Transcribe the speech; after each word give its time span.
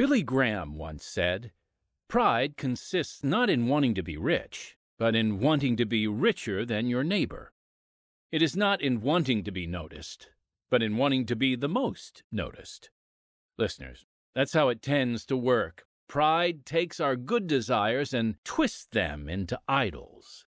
Billy 0.00 0.22
Graham 0.22 0.78
once 0.78 1.04
said, 1.04 1.52
Pride 2.08 2.56
consists 2.56 3.22
not 3.22 3.50
in 3.50 3.66
wanting 3.66 3.92
to 3.92 4.02
be 4.02 4.16
rich, 4.16 4.78
but 4.98 5.14
in 5.14 5.40
wanting 5.40 5.76
to 5.76 5.84
be 5.84 6.06
richer 6.06 6.64
than 6.64 6.86
your 6.86 7.04
neighbor. 7.04 7.52
It 8.32 8.40
is 8.40 8.56
not 8.56 8.80
in 8.80 9.02
wanting 9.02 9.44
to 9.44 9.50
be 9.50 9.66
noticed, 9.66 10.30
but 10.70 10.82
in 10.82 10.96
wanting 10.96 11.26
to 11.26 11.36
be 11.36 11.54
the 11.54 11.68
most 11.68 12.22
noticed. 12.32 12.88
Listeners, 13.58 14.06
that's 14.34 14.54
how 14.54 14.70
it 14.70 14.80
tends 14.80 15.26
to 15.26 15.36
work. 15.36 15.84
Pride 16.08 16.64
takes 16.64 16.98
our 16.98 17.14
good 17.14 17.46
desires 17.46 18.14
and 18.14 18.42
twists 18.42 18.86
them 18.86 19.28
into 19.28 19.60
idols. 19.68 20.46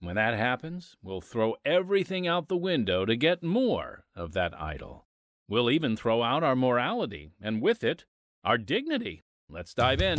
When 0.00 0.16
that 0.16 0.34
happens, 0.34 0.98
we'll 1.02 1.22
throw 1.22 1.56
everything 1.64 2.28
out 2.28 2.48
the 2.48 2.56
window 2.58 3.06
to 3.06 3.16
get 3.16 3.42
more 3.42 4.04
of 4.14 4.34
that 4.34 4.52
idol. 4.60 5.06
We'll 5.48 5.70
even 5.70 5.96
throw 5.96 6.22
out 6.22 6.44
our 6.44 6.54
morality, 6.54 7.32
and 7.40 7.62
with 7.62 7.82
it, 7.82 8.04
our 8.44 8.56
dignity. 8.56 9.22
Let's 9.48 9.74
dive 9.74 10.00
in. 10.00 10.18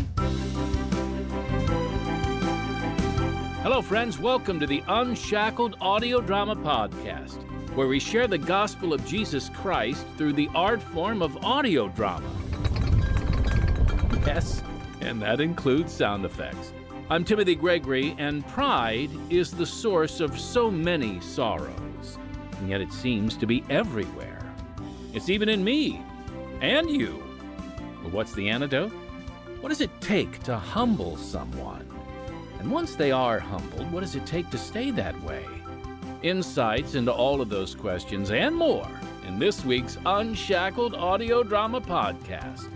Hello, 3.63 3.81
friends. 3.81 4.19
Welcome 4.19 4.59
to 4.59 4.67
the 4.67 4.83
Unshackled 4.87 5.77
Audio 5.81 6.21
Drama 6.21 6.55
Podcast, 6.55 7.41
where 7.75 7.87
we 7.87 7.99
share 7.99 8.27
the 8.27 8.37
gospel 8.37 8.93
of 8.93 9.05
Jesus 9.05 9.49
Christ 9.49 10.05
through 10.17 10.33
the 10.33 10.49
art 10.53 10.81
form 10.81 11.21
of 11.21 11.43
audio 11.43 11.87
drama. 11.89 12.29
Yes, 14.25 14.61
and 14.99 15.21
that 15.21 15.41
includes 15.41 15.91
sound 15.91 16.25
effects. 16.25 16.73
I'm 17.09 17.23
Timothy 17.23 17.55
Gregory, 17.55 18.15
and 18.19 18.45
pride 18.47 19.09
is 19.29 19.51
the 19.51 19.65
source 19.65 20.19
of 20.19 20.39
so 20.39 20.69
many 20.69 21.19
sorrows, 21.21 22.17
and 22.59 22.69
yet 22.69 22.81
it 22.81 22.93
seems 22.93 23.35
to 23.37 23.47
be 23.47 23.63
everywhere. 23.69 24.41
It's 25.13 25.29
even 25.29 25.49
in 25.49 25.63
me 25.63 26.01
and 26.61 26.89
you. 26.89 27.30
But 28.03 28.11
what's 28.11 28.33
the 28.33 28.49
antidote? 28.49 28.91
What 29.61 29.69
does 29.69 29.81
it 29.81 29.91
take 30.01 30.41
to 30.43 30.57
humble 30.57 31.17
someone? 31.17 31.87
And 32.59 32.71
once 32.71 32.95
they 32.95 33.11
are 33.11 33.39
humbled, 33.39 33.91
what 33.91 34.01
does 34.01 34.15
it 34.15 34.25
take 34.25 34.49
to 34.51 34.57
stay 34.57 34.91
that 34.91 35.21
way? 35.23 35.45
Insights 36.23 36.95
into 36.95 37.11
all 37.11 37.41
of 37.41 37.49
those 37.49 37.73
questions 37.73 38.31
and 38.31 38.55
more 38.55 38.87
in 39.27 39.39
this 39.39 39.63
week's 39.65 39.97
Unshackled 40.05 40.93
Audio 40.93 41.43
Drama 41.43 41.81
Podcast. 41.81 42.69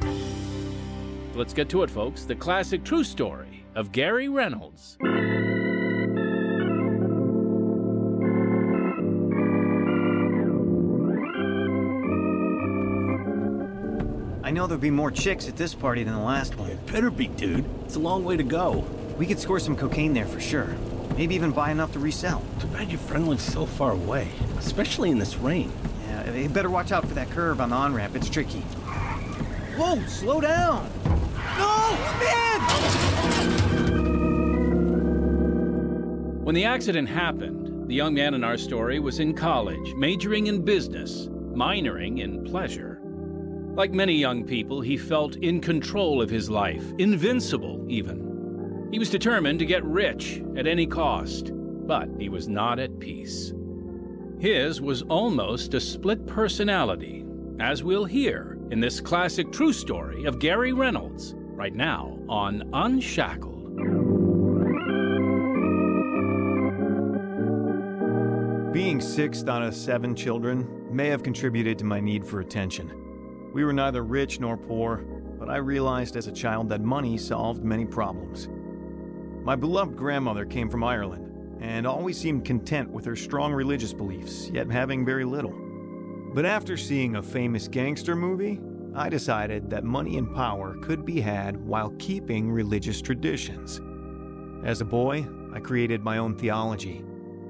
Let's 1.36 1.54
get 1.54 1.70
to 1.70 1.84
it, 1.84 1.90
folks. 1.90 2.24
The 2.26 2.36
classic 2.36 2.84
true 2.84 3.04
story 3.04 3.66
of 3.76 3.92
Gary 3.92 4.30
Reynolds. 4.30 4.98
Know 14.56 14.66
there'll 14.68 14.82
be 14.82 14.90
more 14.90 15.12
chicks 15.12 15.48
at 15.48 15.58
this 15.58 15.76
party 15.76 16.04
than 16.04 16.16
the 16.16 16.20
last 16.20 16.58
one. 16.58 16.72
It 16.72 16.84
better 16.88 17.12
be, 17.12 17.28
dude. 17.28 17.66
It's 17.84 17.98
a 17.98 18.00
long 18.00 18.24
way 18.24 18.38
to 18.38 18.44
go. 18.44 18.88
We 19.18 19.28
could 19.28 19.40
score 19.40 19.60
some 19.60 19.76
cocaine 19.76 20.14
there 20.14 20.26
for 20.26 20.40
sure. 20.40 20.76
Maybe 21.18 21.36
even 21.36 21.52
buy 21.52 21.72
enough 21.72 21.92
to 21.94 22.00
resell. 22.00 22.42
Too 22.60 22.68
bad 22.68 22.90
your 22.90 23.00
friend 23.00 23.28
lives 23.28 23.44
so 23.44 23.66
far 23.66 23.92
away, 23.92 24.30
especially 24.58 25.12
in 25.12 25.20
this 25.20 25.36
rain. 25.38 25.72
Yeah, 26.08 26.34
you 26.34 26.50
better 26.50 26.70
watch 26.70 26.92
out 26.94 27.06
for 27.08 27.14
that 27.16 27.30
curve 27.32 27.60
on 27.60 27.70
the 27.70 27.76
on-ramp. 27.76 28.16
It's 28.16 28.30
tricky. 28.30 28.62
Whoa, 29.78 30.02
slow 30.08 30.40
down! 30.40 30.90
No, 31.58 31.98
man! 32.20 32.62
When 36.44 36.56
the 36.56 36.64
accident 36.64 37.10
happened, 37.10 37.90
the 37.90 37.96
young 37.96 38.14
man 38.14 38.34
in 38.34 38.44
our 38.44 38.58
story 38.58 39.00
was 39.00 39.20
in 39.20 39.34
college, 39.34 39.94
majoring 39.96 40.48
in 40.48 40.64
business, 40.64 41.28
minoring 41.28 42.22
in 42.22 42.46
pleasure. 42.46 42.95
Like 43.76 43.92
many 43.92 44.14
young 44.14 44.46
people, 44.46 44.80
he 44.80 44.96
felt 44.96 45.36
in 45.36 45.60
control 45.60 46.22
of 46.22 46.30
his 46.30 46.50
life, 46.50 46.94
invincible 46.98 47.86
even. 47.90 48.88
He 48.90 49.00
was 49.00 49.10
determined 49.10 49.60
to 49.60 49.66
get 49.66 49.84
rich 49.84 50.42
at 50.56 50.66
any 50.66 50.88
cost, 50.88 51.52
but 51.54 52.08
he 52.18 52.30
was 52.30 52.48
not 52.48 52.80
at 52.80 53.00
peace. 53.00 53.54
His 54.40 54.80
was 54.80 55.02
almost 55.04 55.74
a 55.74 55.82
split 55.82 56.26
personality, 56.26 57.26
as 57.60 57.84
we'll 57.84 58.06
hear 58.06 58.58
in 58.72 58.80
this 58.80 59.02
classic 59.02 59.52
true 59.52 59.74
story 59.74 60.24
of 60.24 60.40
Gary 60.40 60.72
Reynolds, 60.72 61.36
right 61.38 61.76
now 61.76 62.18
on 62.30 62.70
Unshackled. 62.72 63.76
Being 68.72 69.02
sixth 69.02 69.50
out 69.50 69.64
of 69.64 69.76
seven 69.76 70.16
children 70.16 70.66
may 70.90 71.08
have 71.10 71.24
contributed 71.24 71.78
to 71.80 71.86
my 71.86 72.00
need 72.00 72.26
for 72.26 72.40
attention. 72.40 73.05
We 73.56 73.64
were 73.64 73.72
neither 73.72 74.04
rich 74.04 74.42
nor 74.42 74.58
poor, 74.58 74.98
but 75.40 75.50
I 75.50 75.56
realized 75.56 76.18
as 76.18 76.28
a 76.28 76.32
child 76.34 76.68
that 76.68 76.82
money 76.82 77.18
solved 77.18 77.64
many 77.64 77.86
problems. 77.86 78.50
My 79.46 79.56
beloved 79.56 79.96
grandmother 79.96 80.44
came 80.44 80.70
from 80.70 80.84
Ireland 80.84 81.62
and 81.62 81.88
always 81.88 82.18
seemed 82.18 82.44
content 82.44 82.92
with 82.92 83.06
her 83.06 83.16
strong 83.16 83.54
religious 83.54 83.94
beliefs, 83.94 84.50
yet 84.50 84.70
having 84.70 85.06
very 85.06 85.24
little. 85.24 85.54
But 86.34 86.46
after 86.46 86.76
seeing 86.76 87.16
a 87.16 87.24
famous 87.24 87.70
gangster 87.70 88.14
movie, 88.14 88.60
I 88.94 89.08
decided 89.08 89.70
that 89.70 89.86
money 89.86 90.18
and 90.18 90.36
power 90.36 90.76
could 90.82 91.06
be 91.06 91.22
had 91.22 91.56
while 91.56 91.96
keeping 91.98 92.52
religious 92.52 93.02
traditions. 93.02 93.80
As 94.66 94.82
a 94.82 94.86
boy, 94.86 95.26
I 95.54 95.62
created 95.62 96.04
my 96.04 96.18
own 96.18 96.36
theology 96.36 97.06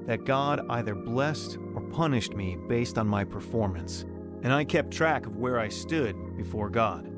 that 0.06 0.24
God 0.24 0.64
either 0.70 0.94
blessed 0.94 1.58
or 1.74 1.80
punished 1.80 2.34
me 2.36 2.58
based 2.68 2.96
on 2.96 3.08
my 3.08 3.24
performance, 3.24 4.04
and 4.46 4.54
I 4.54 4.62
kept 4.62 4.92
track 4.92 5.26
of 5.26 5.38
where 5.38 5.58
I 5.58 5.68
stood 5.68 6.36
before 6.36 6.70
God. 6.70 7.10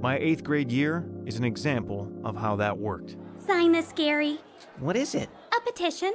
My 0.00 0.16
eighth 0.18 0.44
grade 0.44 0.70
year 0.70 1.04
is 1.26 1.36
an 1.36 1.42
example 1.42 2.12
of 2.22 2.36
how 2.36 2.54
that 2.54 2.78
worked. 2.78 3.16
Sign 3.44 3.72
this, 3.72 3.92
Gary. 3.92 4.38
What 4.78 4.94
is 4.94 5.16
it? 5.16 5.28
A 5.50 5.60
petition. 5.62 6.12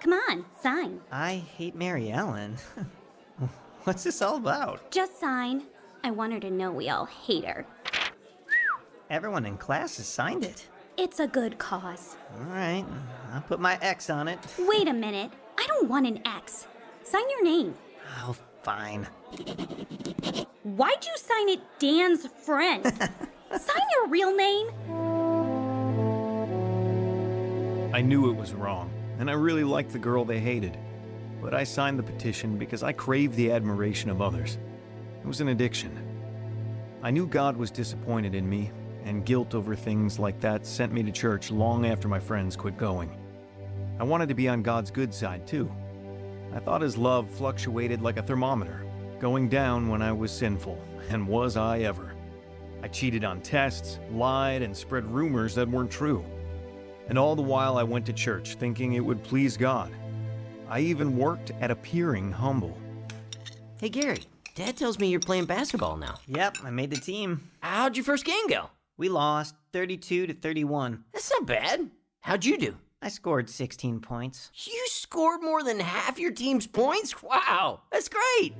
Come 0.00 0.12
on, 0.12 0.44
sign. 0.60 1.00
I 1.10 1.36
hate 1.36 1.74
Mary 1.74 2.10
Ellen. 2.10 2.58
What's 3.84 4.04
this 4.04 4.20
all 4.20 4.36
about? 4.36 4.90
Just 4.90 5.18
sign. 5.18 5.62
I 6.04 6.10
want 6.10 6.34
her 6.34 6.40
to 6.40 6.50
know 6.50 6.70
we 6.70 6.90
all 6.90 7.06
hate 7.06 7.46
her. 7.46 7.64
Everyone 9.08 9.46
in 9.46 9.56
class 9.56 9.96
has 9.96 10.06
signed 10.06 10.44
it. 10.44 10.68
It's 10.98 11.18
a 11.18 11.26
good 11.26 11.56
cause. 11.56 12.18
All 12.34 12.44
right, 12.44 12.84
I'll 13.32 13.40
put 13.40 13.58
my 13.58 13.78
X 13.80 14.10
on 14.10 14.28
it. 14.28 14.38
Wait 14.58 14.86
a 14.86 14.92
minute. 14.92 15.30
I 15.56 15.66
don't 15.66 15.88
want 15.88 16.06
an 16.06 16.20
X. 16.26 16.66
Sign 17.04 17.24
your 17.30 17.42
name. 17.42 17.74
Oh, 18.18 18.36
fine. 18.62 19.08
Why'd 20.62 21.04
you 21.04 21.16
sign 21.16 21.48
it 21.48 21.60
Dan's 21.78 22.26
friend? 22.26 22.84
sign 23.56 23.82
your 23.92 24.08
real 24.08 24.34
name. 24.34 24.68
I 27.92 28.00
knew 28.00 28.30
it 28.30 28.36
was 28.36 28.52
wrong, 28.52 28.90
and 29.18 29.30
I 29.30 29.32
really 29.32 29.64
liked 29.64 29.92
the 29.92 29.98
girl 29.98 30.24
they 30.24 30.38
hated. 30.38 30.78
But 31.42 31.54
I 31.54 31.64
signed 31.64 31.98
the 31.98 32.02
petition 32.02 32.58
because 32.58 32.82
I 32.82 32.92
craved 32.92 33.34
the 33.34 33.50
admiration 33.50 34.10
of 34.10 34.20
others. 34.20 34.58
It 35.20 35.26
was 35.26 35.40
an 35.40 35.48
addiction. 35.48 35.90
I 37.02 37.10
knew 37.10 37.26
God 37.26 37.56
was 37.56 37.70
disappointed 37.70 38.34
in 38.34 38.48
me, 38.48 38.70
and 39.04 39.24
guilt 39.24 39.54
over 39.54 39.74
things 39.74 40.18
like 40.18 40.40
that 40.40 40.66
sent 40.66 40.92
me 40.92 41.02
to 41.02 41.12
church 41.12 41.50
long 41.50 41.86
after 41.86 42.08
my 42.08 42.20
friends 42.20 42.56
quit 42.56 42.76
going. 42.76 43.10
I 43.98 44.04
wanted 44.04 44.28
to 44.28 44.34
be 44.34 44.48
on 44.48 44.62
God's 44.62 44.90
good 44.90 45.14
side, 45.14 45.46
too. 45.46 45.70
I 46.54 46.58
thought 46.58 46.82
His 46.82 46.96
love 46.96 47.30
fluctuated 47.30 48.02
like 48.02 48.16
a 48.16 48.22
thermometer, 48.22 48.84
going 49.20 49.48
down 49.48 49.88
when 49.88 50.02
I 50.02 50.12
was 50.12 50.30
sinful, 50.30 50.78
and 51.10 51.26
was 51.26 51.56
I 51.56 51.80
ever. 51.80 52.14
I 52.82 52.88
cheated 52.88 53.24
on 53.24 53.40
tests, 53.40 53.98
lied, 54.12 54.62
and 54.62 54.76
spread 54.76 55.04
rumors 55.06 55.54
that 55.56 55.68
weren't 55.68 55.90
true. 55.90 56.24
And 57.08 57.18
all 57.18 57.34
the 57.34 57.42
while 57.42 57.78
I 57.78 57.82
went 57.82 58.06
to 58.06 58.12
church 58.12 58.54
thinking 58.54 58.92
it 58.92 59.04
would 59.04 59.22
please 59.24 59.56
God. 59.56 59.92
I 60.68 60.80
even 60.80 61.16
worked 61.16 61.50
at 61.60 61.70
appearing 61.70 62.30
humble. 62.30 62.76
Hey 63.80 63.88
Gary, 63.88 64.22
Dad 64.54 64.76
tells 64.76 64.98
me 64.98 65.08
you're 65.08 65.20
playing 65.20 65.46
basketball 65.46 65.96
now. 65.96 66.16
Yep, 66.26 66.58
I 66.64 66.70
made 66.70 66.90
the 66.90 67.00
team. 67.00 67.48
How'd 67.60 67.96
your 67.96 68.04
first 68.04 68.24
game 68.24 68.48
go? 68.48 68.70
We 68.96 69.08
lost 69.08 69.54
32 69.72 70.26
to 70.26 70.34
31. 70.34 71.04
That's 71.12 71.30
not 71.32 71.46
bad. 71.46 71.90
How'd 72.20 72.44
you 72.44 72.58
do? 72.58 72.76
I 73.00 73.08
scored 73.08 73.48
16 73.48 74.00
points. 74.00 74.50
You 74.54 74.84
scored 74.86 75.40
more 75.40 75.62
than 75.62 75.78
half 75.78 76.18
your 76.18 76.32
team's 76.32 76.66
points? 76.66 77.22
Wow, 77.22 77.82
that's 77.92 78.08
great. 78.08 78.54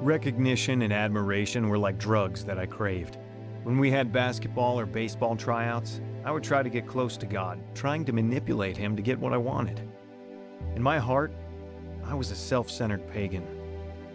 Recognition 0.00 0.82
and 0.82 0.92
admiration 0.92 1.68
were 1.68 1.78
like 1.78 1.98
drugs 1.98 2.44
that 2.44 2.58
I 2.58 2.66
craved. 2.66 3.18
When 3.64 3.78
we 3.78 3.90
had 3.90 4.12
basketball 4.12 4.78
or 4.78 4.86
baseball 4.86 5.34
tryouts, 5.34 6.00
I 6.24 6.30
would 6.30 6.44
try 6.44 6.62
to 6.62 6.70
get 6.70 6.86
close 6.86 7.16
to 7.18 7.26
God, 7.26 7.60
trying 7.74 8.04
to 8.04 8.12
manipulate 8.12 8.76
Him 8.76 8.94
to 8.94 9.02
get 9.02 9.18
what 9.18 9.32
I 9.32 9.38
wanted. 9.38 9.80
In 10.76 10.82
my 10.82 10.98
heart, 10.98 11.32
I 12.04 12.14
was 12.14 12.30
a 12.30 12.36
self 12.36 12.70
centered 12.70 13.08
pagan, 13.10 13.46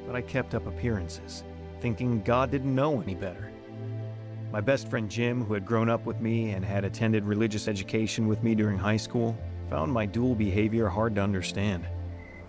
but 0.05 0.15
I 0.15 0.21
kept 0.21 0.55
up 0.55 0.65
appearances 0.65 1.43
thinking 1.81 2.21
God 2.23 2.51
didn't 2.51 2.73
know 2.73 3.01
any 3.01 3.15
better. 3.15 3.51
My 4.51 4.61
best 4.61 4.89
friend 4.89 5.09
Jim, 5.09 5.43
who 5.43 5.53
had 5.53 5.65
grown 5.65 5.89
up 5.89 6.05
with 6.05 6.21
me 6.21 6.51
and 6.51 6.63
had 6.63 6.85
attended 6.85 7.25
religious 7.25 7.67
education 7.67 8.27
with 8.27 8.43
me 8.43 8.55
during 8.55 8.77
high 8.77 8.97
school, 8.97 9.37
found 9.69 9.91
my 9.91 10.05
dual 10.05 10.35
behavior 10.35 10.87
hard 10.87 11.15
to 11.15 11.21
understand. 11.21 11.85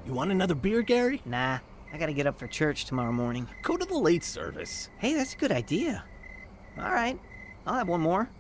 You 0.06 0.12
want 0.12 0.30
another 0.30 0.54
beer, 0.54 0.82
Gary? 0.82 1.20
Nah, 1.24 1.58
I 1.92 1.98
gotta 1.98 2.12
get 2.12 2.26
up 2.26 2.38
for 2.38 2.46
church 2.46 2.84
tomorrow 2.84 3.12
morning. 3.12 3.48
Go 3.62 3.76
to 3.76 3.84
the 3.84 3.98
late 3.98 4.22
service. 4.22 4.90
Hey, 4.98 5.14
that's 5.14 5.34
a 5.34 5.36
good 5.36 5.50
idea. 5.50 6.04
All 6.78 6.92
right, 6.92 7.18
I'll 7.66 7.74
have 7.74 7.88
one 7.88 8.00
more. 8.00 8.30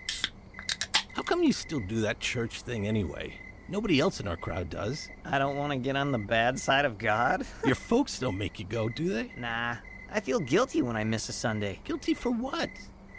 How 1.14 1.22
come 1.22 1.42
you 1.42 1.52
still 1.52 1.80
do 1.80 2.00
that 2.02 2.20
church 2.20 2.62
thing 2.62 2.86
anyway? 2.86 3.34
Nobody 3.68 3.98
else 3.98 4.20
in 4.20 4.28
our 4.28 4.36
crowd 4.36 4.70
does. 4.70 5.10
I 5.24 5.38
don't 5.38 5.56
want 5.56 5.72
to 5.72 5.78
get 5.78 5.96
on 5.96 6.12
the 6.12 6.18
bad 6.18 6.58
side 6.60 6.84
of 6.84 6.96
God. 6.96 7.44
Your 7.66 7.74
folks 7.74 8.20
don't 8.20 8.38
make 8.38 8.60
you 8.60 8.64
go, 8.64 8.88
do 8.88 9.12
they? 9.12 9.32
nah, 9.36 9.76
I 10.10 10.20
feel 10.20 10.38
guilty 10.38 10.80
when 10.80 10.96
I 10.96 11.02
miss 11.02 11.28
a 11.28 11.32
Sunday. 11.32 11.80
Guilty 11.84 12.14
for 12.14 12.30
what? 12.30 12.70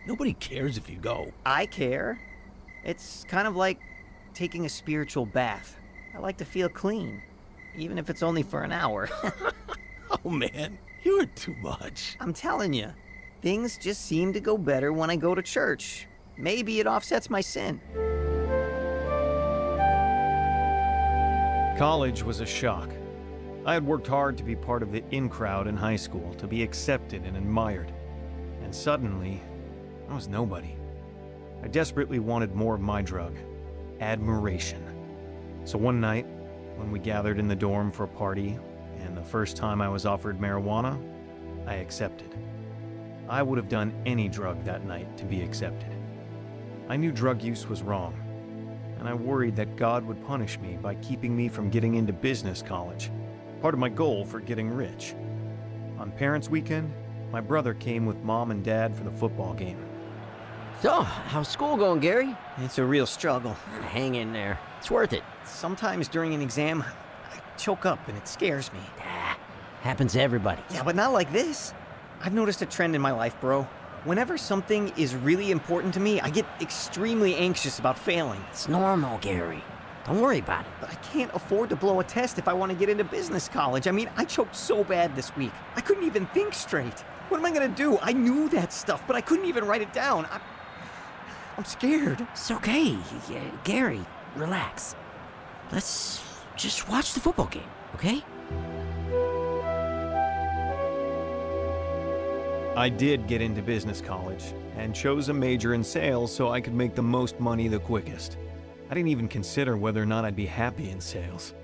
Nobody 0.09 0.33
cares 0.33 0.75
if 0.75 0.89
you 0.89 0.95
go. 0.95 1.31
I 1.45 1.67
care. 1.67 2.19
It's 2.83 3.23
kind 3.25 3.47
of 3.47 3.56
like 3.56 3.79
taking 4.33 4.65
a 4.65 4.69
spiritual 4.69 5.27
bath. 5.27 5.77
I 6.15 6.17
like 6.17 6.38
to 6.38 6.45
feel 6.45 6.67
clean, 6.67 7.21
even 7.77 8.00
if 8.00 8.09
it's 8.09 8.23
only 8.23 8.41
for 8.41 8.63
an 8.63 8.71
hour. 8.71 9.07
Oh 10.25 10.31
man, 10.31 10.79
you 11.03 11.21
are 11.21 11.27
too 11.27 11.56
much. 11.61 12.17
I'm 12.19 12.33
telling 12.33 12.73
you, 12.73 12.91
things 13.44 13.77
just 13.77 14.07
seem 14.07 14.33
to 14.33 14.39
go 14.39 14.57
better 14.57 14.91
when 14.91 15.11
I 15.11 15.15
go 15.15 15.35
to 15.35 15.41
church. 15.44 16.07
Maybe 16.35 16.79
it 16.79 16.88
offsets 16.88 17.29
my 17.29 17.41
sin. 17.41 17.79
College 21.77 22.23
was 22.23 22.39
a 22.39 22.45
shock. 22.47 22.89
I 23.67 23.75
had 23.75 23.85
worked 23.85 24.07
hard 24.07 24.35
to 24.39 24.44
be 24.44 24.55
part 24.55 24.81
of 24.81 24.91
the 24.91 25.03
in 25.12 25.29
crowd 25.29 25.67
in 25.67 25.77
high 25.77 25.95
school, 25.95 26.33
to 26.39 26.47
be 26.47 26.63
accepted 26.63 27.23
and 27.23 27.38
admired. 27.38 27.94
And 28.63 28.73
suddenly, 28.73 29.39
I 30.09 30.15
was 30.15 30.27
nobody. 30.27 30.75
I 31.61 31.67
desperately 31.67 32.17
wanted 32.17 32.56
more 32.56 32.73
of 32.73 32.81
my 32.81 33.03
drug 33.03 33.38
admiration. 34.00 34.83
So 35.65 35.77
one 35.77 36.01
night, 36.01 36.25
when 36.77 36.91
we 36.91 36.97
gathered 36.97 37.38
in 37.38 37.47
the 37.47 37.56
dorm 37.56 37.91
for 37.91 38.06
a 38.06 38.07
party, 38.07 38.57
and 39.01 39.15
the 39.15 39.23
first 39.23 39.56
time 39.56 39.81
I 39.81 39.89
was 39.89 40.07
offered 40.07 40.39
marijuana, 40.39 41.00
I 41.67 41.75
accepted. 41.75 42.35
I 43.27 43.44
would 43.44 43.57
have 43.57 43.69
done 43.69 43.94
any 44.07 44.27
drug 44.27 44.63
that 44.63 44.83
night 44.83 45.15
to 45.17 45.25
be 45.25 45.44
accepted. 45.44 45.95
I 46.88 46.97
knew 46.97 47.12
drug 47.12 47.44
use 47.44 47.67
was 47.67 47.83
wrong, 47.83 48.15
and 48.97 49.07
I 49.07 49.13
worried 49.13 49.55
that 49.57 49.75
God 49.75 50.03
would 50.05 50.25
punish 50.25 50.57
me 50.59 50.79
by 50.81 50.95
keeping 50.95 51.38
me 51.38 51.50
from 51.50 51.69
getting 51.69 51.95
into 51.95 52.13
business 52.13 52.63
college, 52.63 53.12
part 53.62 53.75
of 53.75 53.79
my 53.79 53.89
goal 53.89 54.25
for 54.25 54.39
getting 54.39 54.71
rich. 54.71 55.13
On 56.00 56.09
Parents' 56.09 56.50
Weekend, 56.50 56.91
my 57.31 57.41
brother 57.41 57.75
came 57.75 58.07
with 58.07 58.17
mom 58.23 58.50
and 58.50 58.63
dad 58.63 58.95
for 58.95 59.03
the 59.03 59.12
football 59.12 59.53
game. 59.53 59.85
So, 60.81 61.01
how's 61.01 61.49
school 61.49 61.75
going, 61.75 61.99
Gary? 61.99 62.37
It's 62.59 62.77
a 62.77 62.85
real 62.85 63.05
struggle. 63.05 63.51
Hang 63.89 64.15
in 64.15 64.31
there. 64.31 64.57
It's 64.77 64.89
worth 64.89 65.11
it. 65.11 65.23
Sometimes 65.43 66.07
during 66.07 66.33
an 66.33 66.41
exam, 66.41 66.85
I 67.33 67.57
choke 67.57 67.85
up 67.85 68.07
and 68.07 68.17
it 68.17 68.25
scares 68.29 68.71
me. 68.71 68.79
Ah, 69.01 69.37
happens 69.81 70.13
to 70.13 70.21
everybody. 70.21 70.61
Yeah, 70.71 70.83
but 70.83 70.95
not 70.95 71.11
like 71.11 71.33
this. 71.33 71.73
I've 72.21 72.33
noticed 72.33 72.61
a 72.61 72.65
trend 72.65 72.95
in 72.95 73.01
my 73.01 73.11
life, 73.11 73.35
bro. 73.41 73.63
Whenever 74.05 74.37
something 74.37 74.93
is 74.95 75.15
really 75.15 75.51
important 75.51 75.93
to 75.95 75.99
me, 75.99 76.21
I 76.21 76.29
get 76.29 76.45
extremely 76.61 77.35
anxious 77.35 77.79
about 77.79 77.99
failing. 77.99 78.41
It's 78.49 78.69
normal, 78.69 79.17
Gary. 79.17 79.61
Don't 80.05 80.21
worry 80.21 80.39
about 80.39 80.65
it. 80.65 80.71
But 80.79 80.91
I 80.91 80.95
can't 80.95 81.31
afford 81.33 81.71
to 81.71 81.75
blow 81.75 81.99
a 81.99 82.05
test 82.05 82.39
if 82.39 82.47
I 82.47 82.53
want 82.53 82.71
to 82.71 82.77
get 82.77 82.87
into 82.87 83.03
business 83.03 83.49
college. 83.49 83.85
I 83.85 83.91
mean, 83.91 84.09
I 84.15 84.23
choked 84.23 84.55
so 84.55 84.85
bad 84.85 85.13
this 85.17 85.35
week. 85.35 85.51
I 85.75 85.81
couldn't 85.81 86.05
even 86.05 86.25
think 86.27 86.53
straight. 86.53 87.01
What 87.27 87.37
am 87.37 87.45
I 87.45 87.51
gonna 87.51 87.67
do? 87.67 87.99
I 88.01 88.13
knew 88.13 88.47
that 88.49 88.71
stuff, 88.71 89.03
but 89.05 89.17
I 89.17 89.21
couldn't 89.21 89.45
even 89.45 89.65
write 89.65 89.81
it 89.81 89.91
down. 89.91 90.25
I'm, 90.31 90.39
I'm 91.59 91.65
scared. 91.65 92.25
It's 92.31 92.51
okay. 92.51 92.97
Yeah, 93.29 93.44
Gary, 93.65 94.00
relax. 94.38 94.95
Let's 95.73 96.23
just 96.56 96.88
watch 96.88 97.13
the 97.13 97.19
football 97.19 97.47
game, 97.47 97.67
okay? 97.95 98.23
I 102.77 102.88
did 102.88 103.27
get 103.27 103.41
into 103.41 103.61
business 103.61 104.00
college 104.00 104.53
and 104.77 104.95
chose 104.95 105.27
a 105.27 105.33
major 105.33 105.73
in 105.73 105.83
sales 105.83 106.33
so 106.33 106.47
I 106.47 106.61
could 106.61 106.73
make 106.73 106.95
the 106.95 107.03
most 107.03 107.38
money 107.41 107.67
the 107.67 107.79
quickest. 107.79 108.38
I 108.89 108.94
didn't 108.94 109.09
even 109.09 109.27
consider 109.27 109.75
whether 109.75 110.01
or 110.01 110.05
not 110.05 110.23
I'd 110.23 110.38
be 110.38 110.45
happy 110.45 110.91
in 110.91 111.01
sales. 111.01 111.55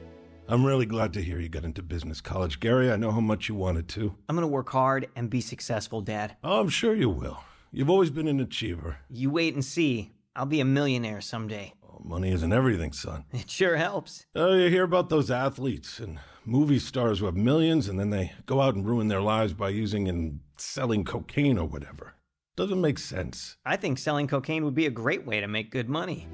I'm 0.49 0.65
really 0.65 0.85
glad 0.85 1.13
to 1.13 1.21
hear 1.21 1.39
you 1.39 1.47
got 1.47 1.63
into 1.63 1.81
business 1.81 2.19
college, 2.19 2.59
Gary. 2.59 2.91
I 2.91 2.97
know 2.97 3.11
how 3.11 3.21
much 3.21 3.47
you 3.47 3.55
wanted 3.55 3.87
to. 3.89 4.13
I'm 4.27 4.35
gonna 4.35 4.45
work 4.45 4.71
hard 4.71 5.07
and 5.15 5.29
be 5.29 5.39
successful, 5.39 6.01
Dad. 6.01 6.35
Oh, 6.43 6.59
I'm 6.59 6.67
sure 6.67 6.93
you 6.93 7.09
will. 7.09 7.39
You've 7.71 7.89
always 7.89 8.09
been 8.09 8.27
an 8.27 8.39
achiever. 8.39 8.97
You 9.09 9.29
wait 9.29 9.53
and 9.53 9.63
see. 9.63 10.11
I'll 10.35 10.45
be 10.45 10.59
a 10.59 10.65
millionaire 10.65 11.21
someday. 11.21 11.73
Oh, 11.83 12.01
money 12.03 12.31
isn't 12.31 12.53
everything, 12.53 12.91
son. 12.93 13.25
It 13.33 13.49
sure 13.49 13.77
helps. 13.77 14.25
Oh, 14.35 14.53
you 14.53 14.69
hear 14.69 14.83
about 14.83 15.09
those 15.09 15.31
athletes 15.31 15.99
and 15.99 16.19
movie 16.45 16.79
stars 16.79 17.19
who 17.19 17.25
have 17.25 17.35
millions 17.35 17.87
and 17.87 17.99
then 17.99 18.09
they 18.09 18.33
go 18.45 18.61
out 18.61 18.75
and 18.75 18.85
ruin 18.85 19.07
their 19.07 19.21
lives 19.21 19.53
by 19.53 19.69
using 19.69 20.07
and 20.07 20.39
selling 20.57 21.03
cocaine 21.03 21.57
or 21.57 21.67
whatever. 21.67 22.15
Doesn't 22.55 22.79
make 22.79 22.99
sense. 22.99 23.57
I 23.65 23.75
think 23.75 23.97
selling 23.97 24.27
cocaine 24.27 24.63
would 24.63 24.75
be 24.75 24.85
a 24.85 24.91
great 24.91 25.25
way 25.25 25.41
to 25.41 25.47
make 25.47 25.71
good 25.71 25.89
money. 25.89 26.27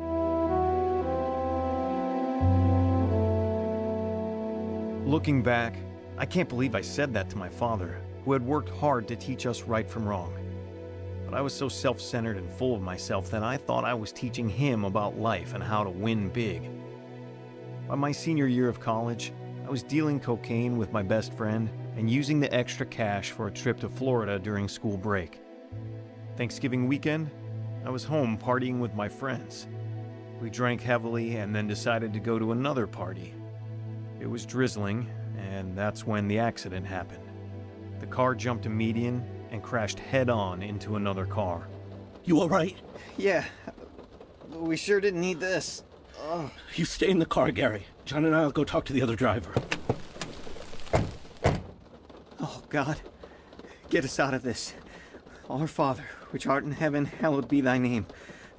Looking 5.05 5.41
back, 5.41 5.75
I 6.17 6.25
can't 6.25 6.47
believe 6.47 6.75
I 6.75 6.81
said 6.81 7.13
that 7.15 7.29
to 7.31 7.37
my 7.37 7.49
father, 7.49 7.99
who 8.23 8.33
had 8.33 8.45
worked 8.45 8.69
hard 8.69 9.07
to 9.07 9.15
teach 9.15 9.45
us 9.47 9.63
right 9.63 9.89
from 9.89 10.07
wrong. 10.07 10.31
But 11.31 11.37
I 11.37 11.41
was 11.41 11.53
so 11.53 11.69
self 11.69 12.01
centered 12.01 12.35
and 12.35 12.51
full 12.51 12.75
of 12.75 12.81
myself 12.81 13.31
that 13.31 13.41
I 13.41 13.55
thought 13.55 13.85
I 13.85 13.93
was 13.93 14.11
teaching 14.11 14.49
him 14.49 14.83
about 14.83 15.17
life 15.17 15.53
and 15.53 15.63
how 15.63 15.81
to 15.81 15.89
win 15.89 16.27
big. 16.27 16.69
By 17.87 17.95
my 17.95 18.11
senior 18.11 18.47
year 18.47 18.67
of 18.67 18.81
college, 18.81 19.31
I 19.65 19.69
was 19.69 19.81
dealing 19.81 20.19
cocaine 20.19 20.77
with 20.77 20.91
my 20.91 21.01
best 21.01 21.33
friend 21.33 21.69
and 21.95 22.11
using 22.11 22.41
the 22.41 22.53
extra 22.53 22.85
cash 22.85 23.31
for 23.31 23.47
a 23.47 23.51
trip 23.51 23.79
to 23.79 23.87
Florida 23.87 24.39
during 24.39 24.67
school 24.67 24.97
break. 24.97 25.39
Thanksgiving 26.35 26.85
weekend, 26.85 27.31
I 27.85 27.91
was 27.91 28.03
home 28.03 28.37
partying 28.37 28.79
with 28.79 28.93
my 28.93 29.07
friends. 29.07 29.67
We 30.41 30.49
drank 30.49 30.81
heavily 30.81 31.37
and 31.37 31.55
then 31.55 31.65
decided 31.65 32.11
to 32.11 32.19
go 32.19 32.39
to 32.39 32.51
another 32.51 32.87
party. 32.87 33.33
It 34.19 34.29
was 34.29 34.45
drizzling, 34.45 35.09
and 35.37 35.77
that's 35.77 36.05
when 36.05 36.27
the 36.27 36.39
accident 36.39 36.85
happened. 36.85 37.23
The 38.01 38.07
car 38.07 38.35
jumped 38.35 38.65
a 38.65 38.69
median 38.69 39.23
and 39.51 39.61
crashed 39.61 39.99
head 39.99 40.29
on 40.29 40.63
into 40.63 40.95
another 40.95 41.25
car. 41.25 41.67
You 42.23 42.39
alright? 42.39 42.77
Yeah, 43.17 43.45
we 44.49 44.77
sure 44.77 44.99
didn't 44.99 45.21
need 45.21 45.39
this. 45.39 45.83
Uh, 46.19 46.49
you 46.75 46.85
stay 46.85 47.09
in 47.09 47.19
the 47.19 47.25
car, 47.25 47.51
Gary. 47.51 47.85
John 48.05 48.25
and 48.25 48.35
I'll 48.35 48.51
go 48.51 48.63
talk 48.63 48.85
to 48.85 48.93
the 48.93 49.01
other 49.01 49.15
driver. 49.15 49.53
Oh, 52.39 52.63
God, 52.69 53.01
get 53.89 54.03
us 54.03 54.19
out 54.19 54.33
of 54.33 54.43
this. 54.43 54.73
Our 55.49 55.67
Father, 55.67 56.05
which 56.29 56.47
art 56.47 56.63
in 56.63 56.71
heaven, 56.71 57.05
hallowed 57.05 57.47
be 57.47 57.61
thy 57.61 57.77
name. 57.77 58.05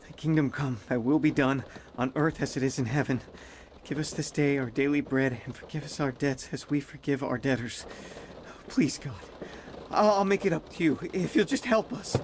Thy 0.02 0.10
kingdom 0.12 0.50
come, 0.50 0.78
thy 0.88 0.98
will 0.98 1.18
be 1.18 1.30
done, 1.30 1.64
on 1.96 2.12
earth 2.14 2.42
as 2.42 2.56
it 2.56 2.62
is 2.62 2.78
in 2.78 2.86
heaven. 2.86 3.20
Give 3.84 3.98
us 3.98 4.12
this 4.12 4.30
day 4.30 4.58
our 4.58 4.70
daily 4.70 5.00
bread, 5.00 5.40
and 5.44 5.54
forgive 5.54 5.84
us 5.84 6.00
our 6.00 6.12
debts 6.12 6.48
as 6.52 6.70
we 6.70 6.80
forgive 6.80 7.22
our 7.22 7.38
debtors. 7.38 7.86
Please, 8.68 8.98
God, 8.98 9.14
I'll, 9.92 10.10
I'll 10.10 10.24
make 10.24 10.46
it 10.46 10.52
up 10.52 10.68
to 10.74 10.84
you 10.84 10.98
if 11.12 11.36
you'll 11.36 11.44
just 11.44 11.64
help 11.64 11.92
us. 11.92 12.16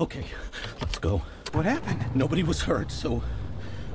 Okay, 0.00 0.24
let's 0.80 0.98
go. 0.98 1.22
What 1.52 1.64
happened? 1.64 2.04
Nobody 2.14 2.42
was 2.42 2.62
hurt, 2.62 2.90
so 2.90 3.22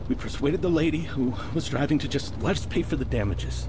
we 0.08 0.16
persuaded 0.16 0.62
the 0.62 0.70
lady 0.70 1.02
who 1.02 1.34
was 1.54 1.68
driving 1.68 2.00
to 2.00 2.08
just 2.08 2.40
let 2.42 2.56
us 2.58 2.66
pay 2.66 2.84
for 2.84 2.96
the 2.96 3.06
damages. 3.06 3.68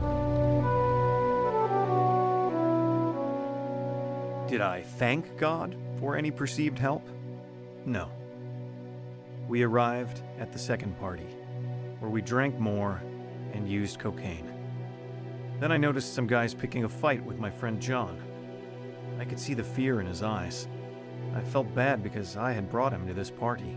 Did 4.48 4.60
I 4.60 4.82
thank 4.98 5.36
God 5.36 5.76
for 5.98 6.16
any 6.16 6.30
perceived 6.30 6.78
help? 6.78 7.06
No. 7.84 8.10
We 9.48 9.62
arrived 9.62 10.22
at 10.38 10.52
the 10.52 10.58
second 10.58 10.98
party, 10.98 11.26
where 11.98 12.10
we 12.10 12.22
drank 12.22 12.58
more 12.58 13.02
and 13.52 13.68
used 13.68 13.98
cocaine. 13.98 14.49
Then 15.60 15.70
I 15.72 15.76
noticed 15.76 16.14
some 16.14 16.26
guys 16.26 16.54
picking 16.54 16.84
a 16.84 16.88
fight 16.88 17.24
with 17.24 17.38
my 17.38 17.50
friend 17.50 17.80
John. 17.80 18.18
I 19.18 19.24
could 19.24 19.38
see 19.38 19.54
the 19.54 19.62
fear 19.64 20.00
in 20.00 20.06
his 20.06 20.22
eyes. 20.22 20.66
I 21.34 21.40
felt 21.42 21.72
bad 21.74 22.02
because 22.02 22.36
I 22.36 22.52
had 22.52 22.70
brought 22.70 22.92
him 22.92 23.06
to 23.06 23.12
this 23.12 23.30
party, 23.30 23.76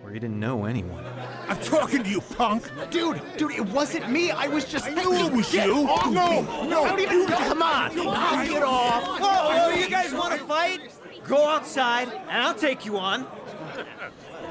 where 0.00 0.12
he 0.12 0.20
didn't 0.20 0.38
know 0.38 0.64
anyone. 0.64 1.04
I'm 1.48 1.58
talking 1.60 2.04
to 2.04 2.08
you, 2.08 2.20
punk. 2.20 2.70
Dude, 2.90 3.20
dude, 3.36 3.50
it 3.50 3.66
wasn't 3.66 4.08
me. 4.10 4.30
I 4.30 4.46
was 4.46 4.64
just. 4.64 4.86
I 4.86 4.90
knew 4.90 5.12
it 5.12 5.32
was 5.32 5.50
Get 5.50 5.66
you. 5.66 5.88
off 5.88 6.06
No, 6.12 6.42
no, 6.66 6.84
I 6.84 6.88
don't 6.90 7.00
even. 7.00 7.18
you- 7.20 7.26
Come 7.26 7.62
on. 7.62 7.96
Knock 7.96 8.46
it 8.48 8.62
off. 8.62 9.18
Oh, 9.20 9.74
you 9.76 9.88
guys 9.90 10.14
want 10.14 10.38
to 10.38 10.46
fight? 10.46 10.80
Go 11.26 11.48
outside, 11.48 12.08
and 12.28 12.42
I'll 12.42 12.54
take 12.54 12.84
you 12.86 12.96
on. 12.96 13.26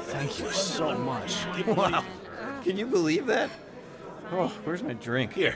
Thank 0.01 0.39
you 0.39 0.49
so 0.51 0.97
much. 0.97 1.45
Wow. 1.65 2.03
Can 2.63 2.77
you 2.77 2.85
believe 2.85 3.25
that? 3.27 3.49
Oh, 4.31 4.47
where's 4.65 4.83
my 4.83 4.93
drink? 4.93 5.33
Here. 5.33 5.55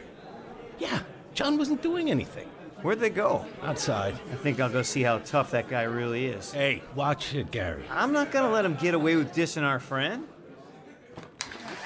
Yeah, 0.80 1.00
John 1.38 1.60
wasn't 1.60 1.84
doing 1.84 2.10
anything. 2.10 2.48
Where'd 2.82 3.00
they 3.00 3.12
go? 3.12 3.46
Outside. 3.62 4.16
I 4.32 4.36
think 4.38 4.60
I'll 4.60 4.72
go 4.72 4.82
see 4.82 5.04
how 5.04 5.20
tough 5.20 5.52
that 5.52 5.70
guy 5.70 5.84
really 5.84 6.26
is. 6.26 6.52
Hey, 6.52 6.82
watch 6.96 7.36
it, 7.36 7.52
Gary. 7.52 7.84
I'm 7.92 8.12
not 8.12 8.32
gonna 8.32 8.50
let 8.50 8.66
him 8.66 8.74
get 8.74 8.96
away 8.96 9.18
with 9.18 9.36
dissing 9.36 9.62
our 9.62 9.80
friend. 9.80 10.28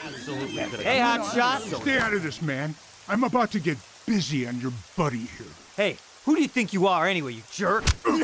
Absolutely. 0.05 0.61
Hey, 0.81 1.01
hot 1.01 1.35
shot. 1.35 1.63
Stay 1.63 1.99
out 1.99 2.13
of 2.13 2.23
this, 2.23 2.41
man. 2.41 2.75
I'm 3.09 3.25
about 3.25 3.51
to 3.51 3.59
get 3.59 3.77
busy 4.05 4.47
on 4.47 4.57
your 4.61 4.71
buddy 4.95 5.27
here. 5.37 5.47
Hey, 5.75 5.97
who 6.23 6.33
do 6.33 6.41
you 6.41 6.47
think 6.47 6.71
you 6.71 6.87
are 6.87 7.05
anyway, 7.05 7.33
you 7.33 7.43
jerk? 7.51 7.83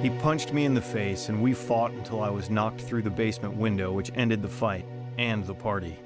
He 0.00 0.08
punched 0.08 0.54
me 0.54 0.64
in 0.64 0.72
the 0.72 0.80
face, 0.80 1.28
and 1.28 1.42
we 1.42 1.52
fought 1.52 1.90
until 1.90 2.22
I 2.22 2.30
was 2.30 2.48
knocked 2.48 2.80
through 2.80 3.02
the 3.02 3.10
basement 3.10 3.54
window, 3.54 3.92
which 3.92 4.10
ended 4.14 4.40
the 4.40 4.48
fight 4.48 4.86
and 5.18 5.44
the 5.44 5.54
party. 5.54 5.98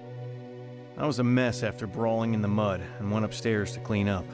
I 0.96 1.06
was 1.06 1.18
a 1.18 1.24
mess 1.24 1.64
after 1.64 1.88
brawling 1.88 2.34
in 2.34 2.42
the 2.42 2.46
mud 2.46 2.80
and 3.00 3.10
went 3.10 3.24
upstairs 3.24 3.72
to 3.72 3.80
clean 3.80 4.08
up. 4.08 4.24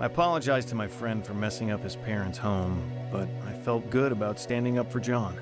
I 0.00 0.06
apologized 0.06 0.68
to 0.70 0.74
my 0.74 0.88
friend 0.88 1.24
for 1.24 1.34
messing 1.34 1.70
up 1.70 1.80
his 1.80 1.94
parents' 1.94 2.38
home, 2.38 2.90
but 3.12 3.28
I 3.46 3.52
felt 3.52 3.88
good 3.88 4.10
about 4.10 4.40
standing 4.40 4.78
up 4.78 4.90
for 4.90 4.98
John. 4.98 5.38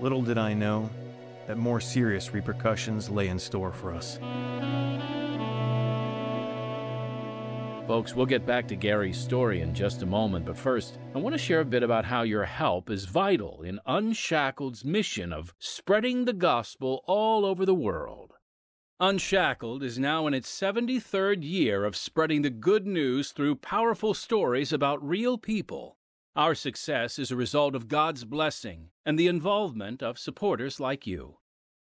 Little 0.00 0.22
did 0.22 0.38
I 0.38 0.54
know 0.54 0.88
that 1.48 1.58
more 1.58 1.80
serious 1.80 2.32
repercussions 2.32 3.10
lay 3.10 3.26
in 3.26 3.40
store 3.40 3.72
for 3.72 3.92
us. 3.92 4.20
Folks, 7.88 8.14
we'll 8.14 8.26
get 8.26 8.46
back 8.46 8.68
to 8.68 8.76
Gary's 8.76 9.18
story 9.18 9.62
in 9.62 9.74
just 9.74 10.02
a 10.02 10.06
moment, 10.06 10.46
but 10.46 10.56
first, 10.56 10.98
I 11.16 11.18
want 11.18 11.34
to 11.34 11.38
share 11.38 11.58
a 11.58 11.64
bit 11.64 11.82
about 11.82 12.04
how 12.04 12.22
your 12.22 12.44
help 12.44 12.88
is 12.88 13.06
vital 13.06 13.62
in 13.62 13.80
Unshackled's 13.84 14.84
mission 14.84 15.32
of 15.32 15.52
spreading 15.58 16.24
the 16.24 16.32
gospel 16.32 17.02
all 17.08 17.44
over 17.44 17.66
the 17.66 17.74
world. 17.74 18.29
Unshackled 19.02 19.82
is 19.82 19.98
now 19.98 20.26
in 20.26 20.34
its 20.34 20.50
73rd 20.60 21.42
year 21.42 21.86
of 21.86 21.96
spreading 21.96 22.42
the 22.42 22.50
good 22.50 22.86
news 22.86 23.32
through 23.32 23.54
powerful 23.54 24.12
stories 24.12 24.74
about 24.74 25.02
real 25.02 25.38
people. 25.38 25.96
Our 26.36 26.54
success 26.54 27.18
is 27.18 27.30
a 27.30 27.36
result 27.36 27.74
of 27.74 27.88
God's 27.88 28.26
blessing 28.26 28.90
and 29.06 29.18
the 29.18 29.26
involvement 29.26 30.02
of 30.02 30.18
supporters 30.18 30.80
like 30.80 31.06
you. 31.06 31.38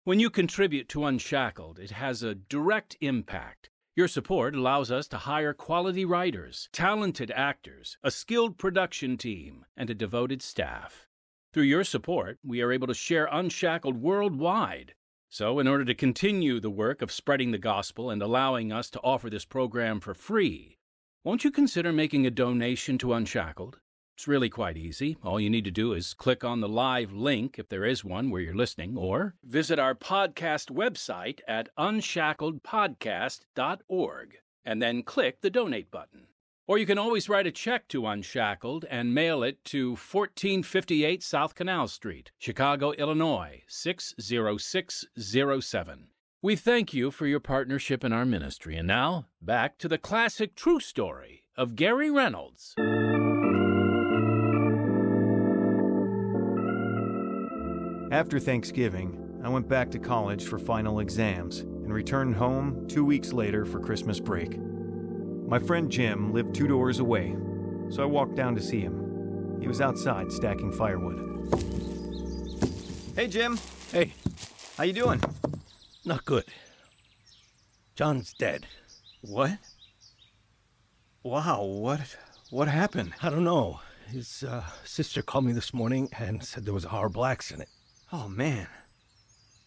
When 0.02 0.18
you 0.18 0.30
contribute 0.30 0.88
to 0.88 1.04
Unshackled, 1.04 1.78
it 1.78 1.92
has 1.92 2.24
a 2.24 2.34
direct 2.34 2.96
impact. 3.00 3.70
Your 3.94 4.08
support 4.08 4.56
allows 4.56 4.90
us 4.90 5.06
to 5.08 5.18
hire 5.18 5.54
quality 5.54 6.04
writers, 6.04 6.68
talented 6.72 7.30
actors, 7.30 7.98
a 8.02 8.10
skilled 8.10 8.58
production 8.58 9.16
team, 9.16 9.64
and 9.76 9.88
a 9.88 9.94
devoted 9.94 10.42
staff. 10.42 11.06
Through 11.52 11.64
your 11.70 11.84
support, 11.84 12.40
we 12.44 12.62
are 12.62 12.72
able 12.72 12.88
to 12.88 12.94
share 12.94 13.28
Unshackled 13.30 13.96
worldwide. 14.02 14.94
So, 15.38 15.58
in 15.58 15.68
order 15.68 15.84
to 15.84 15.94
continue 15.94 16.60
the 16.60 16.70
work 16.70 17.02
of 17.02 17.12
spreading 17.12 17.50
the 17.50 17.58
gospel 17.58 18.08
and 18.08 18.22
allowing 18.22 18.72
us 18.72 18.88
to 18.88 18.98
offer 19.00 19.28
this 19.28 19.44
program 19.44 20.00
for 20.00 20.14
free, 20.14 20.78
won't 21.24 21.44
you 21.44 21.50
consider 21.50 21.92
making 21.92 22.24
a 22.24 22.30
donation 22.30 22.96
to 22.96 23.12
Unshackled? 23.12 23.78
It's 24.16 24.26
really 24.26 24.48
quite 24.48 24.78
easy. 24.78 25.18
All 25.22 25.38
you 25.38 25.50
need 25.50 25.66
to 25.66 25.70
do 25.70 25.92
is 25.92 26.14
click 26.14 26.42
on 26.42 26.62
the 26.62 26.70
live 26.70 27.12
link, 27.12 27.58
if 27.58 27.68
there 27.68 27.84
is 27.84 28.02
one 28.02 28.30
where 28.30 28.40
you're 28.40 28.54
listening, 28.54 28.96
or 28.96 29.34
visit 29.44 29.78
our 29.78 29.94
podcast 29.94 30.70
website 30.70 31.40
at 31.46 31.68
unshackledpodcast.org 31.78 34.38
and 34.64 34.80
then 34.80 35.02
click 35.02 35.42
the 35.42 35.50
donate 35.50 35.90
button. 35.90 36.28
Or 36.68 36.78
you 36.78 36.86
can 36.86 36.98
always 36.98 37.28
write 37.28 37.46
a 37.46 37.52
check 37.52 37.86
to 37.88 38.06
Unshackled 38.06 38.86
and 38.90 39.14
mail 39.14 39.44
it 39.44 39.62
to 39.66 39.90
1458 39.90 41.22
South 41.22 41.54
Canal 41.54 41.86
Street, 41.86 42.32
Chicago, 42.38 42.90
Illinois 42.92 43.62
60607. 43.68 46.08
We 46.42 46.56
thank 46.56 46.92
you 46.92 47.12
for 47.12 47.26
your 47.26 47.40
partnership 47.40 48.04
in 48.04 48.12
our 48.12 48.24
ministry. 48.24 48.76
And 48.76 48.88
now, 48.88 49.26
back 49.40 49.78
to 49.78 49.88
the 49.88 49.98
classic 49.98 50.56
true 50.56 50.80
story 50.80 51.44
of 51.56 51.76
Gary 51.76 52.10
Reynolds. 52.10 52.74
After 58.12 58.38
Thanksgiving, 58.40 59.40
I 59.42 59.48
went 59.48 59.68
back 59.68 59.90
to 59.92 59.98
college 59.98 60.46
for 60.46 60.58
final 60.58 61.00
exams 61.00 61.60
and 61.60 61.94
returned 61.94 62.34
home 62.34 62.86
two 62.88 63.04
weeks 63.04 63.32
later 63.32 63.64
for 63.64 63.78
Christmas 63.78 64.18
break. 64.18 64.58
My 65.46 65.58
friend 65.60 65.90
Jim 65.90 66.32
lived 66.32 66.54
two 66.54 66.66
doors 66.66 66.98
away, 66.98 67.36
so 67.88 68.02
I 68.02 68.06
walked 68.06 68.34
down 68.34 68.56
to 68.56 68.62
see 68.62 68.80
him. 68.80 69.58
He 69.60 69.68
was 69.68 69.80
outside 69.80 70.32
stacking 70.32 70.72
firewood. 70.72 71.22
Hey 73.14 73.28
Jim, 73.28 73.58
Hey, 73.92 74.12
how 74.76 74.84
you 74.84 74.92
doing? 74.92 75.22
not 76.04 76.24
good. 76.24 76.44
John's 77.94 78.34
dead. 78.34 78.66
What? 79.22 79.58
Wow, 81.22 81.62
what 81.62 82.16
what 82.50 82.68
happened? 82.68 83.14
I 83.22 83.30
don't 83.30 83.44
know. 83.44 83.80
His 84.08 84.42
uh, 84.42 84.64
sister 84.84 85.22
called 85.22 85.44
me 85.46 85.52
this 85.52 85.72
morning 85.74 86.08
and 86.18 86.44
said 86.44 86.64
there 86.64 86.74
was 86.74 86.84
a 86.84 86.88
horrible 86.90 87.24
accident. 87.24 87.68
Oh 88.12 88.28
man. 88.28 88.66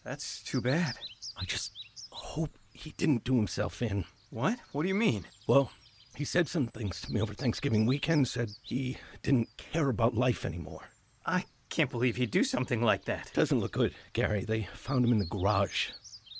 That's 0.04 0.42
too 0.42 0.60
bad. 0.60 0.94
I 1.38 1.44
just 1.44 1.72
hope 2.10 2.50
he 2.72 2.92
didn't 2.96 3.24
do 3.24 3.36
himself 3.36 3.82
in. 3.82 4.04
What? 4.30 4.58
What 4.70 4.82
do 4.82 4.88
you 4.88 4.94
mean? 4.94 5.26
Well, 5.48 5.72
he 6.14 6.24
said 6.24 6.46
some 6.46 6.68
things 6.68 7.00
to 7.00 7.12
me 7.12 7.20
over 7.20 7.34
Thanksgiving 7.34 7.84
weekend, 7.84 8.28
said 8.28 8.52
he 8.62 8.96
didn't 9.22 9.48
care 9.56 9.88
about 9.88 10.14
life 10.14 10.44
anymore. 10.44 10.90
I 11.26 11.46
can't 11.68 11.90
believe 11.90 12.14
he'd 12.14 12.30
do 12.30 12.44
something 12.44 12.80
like 12.80 13.06
that. 13.06 13.32
Doesn't 13.34 13.58
look 13.58 13.72
good, 13.72 13.92
Gary. 14.12 14.44
They 14.44 14.68
found 14.72 15.04
him 15.04 15.10
in 15.12 15.18
the 15.18 15.24
garage. 15.24 15.88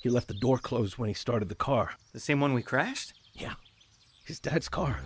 He 0.01 0.09
left 0.09 0.29
the 0.29 0.33
door 0.33 0.57
closed 0.57 0.97
when 0.97 1.09
he 1.09 1.13
started 1.13 1.49
the 1.49 1.55
car. 1.55 1.91
The 2.13 2.19
same 2.21 2.39
one 2.39 2.53
we 2.53 2.63
crashed? 2.63 3.13
Yeah, 3.33 3.55
his 4.23 4.39
dad's 4.39 4.69
car. 4.69 5.01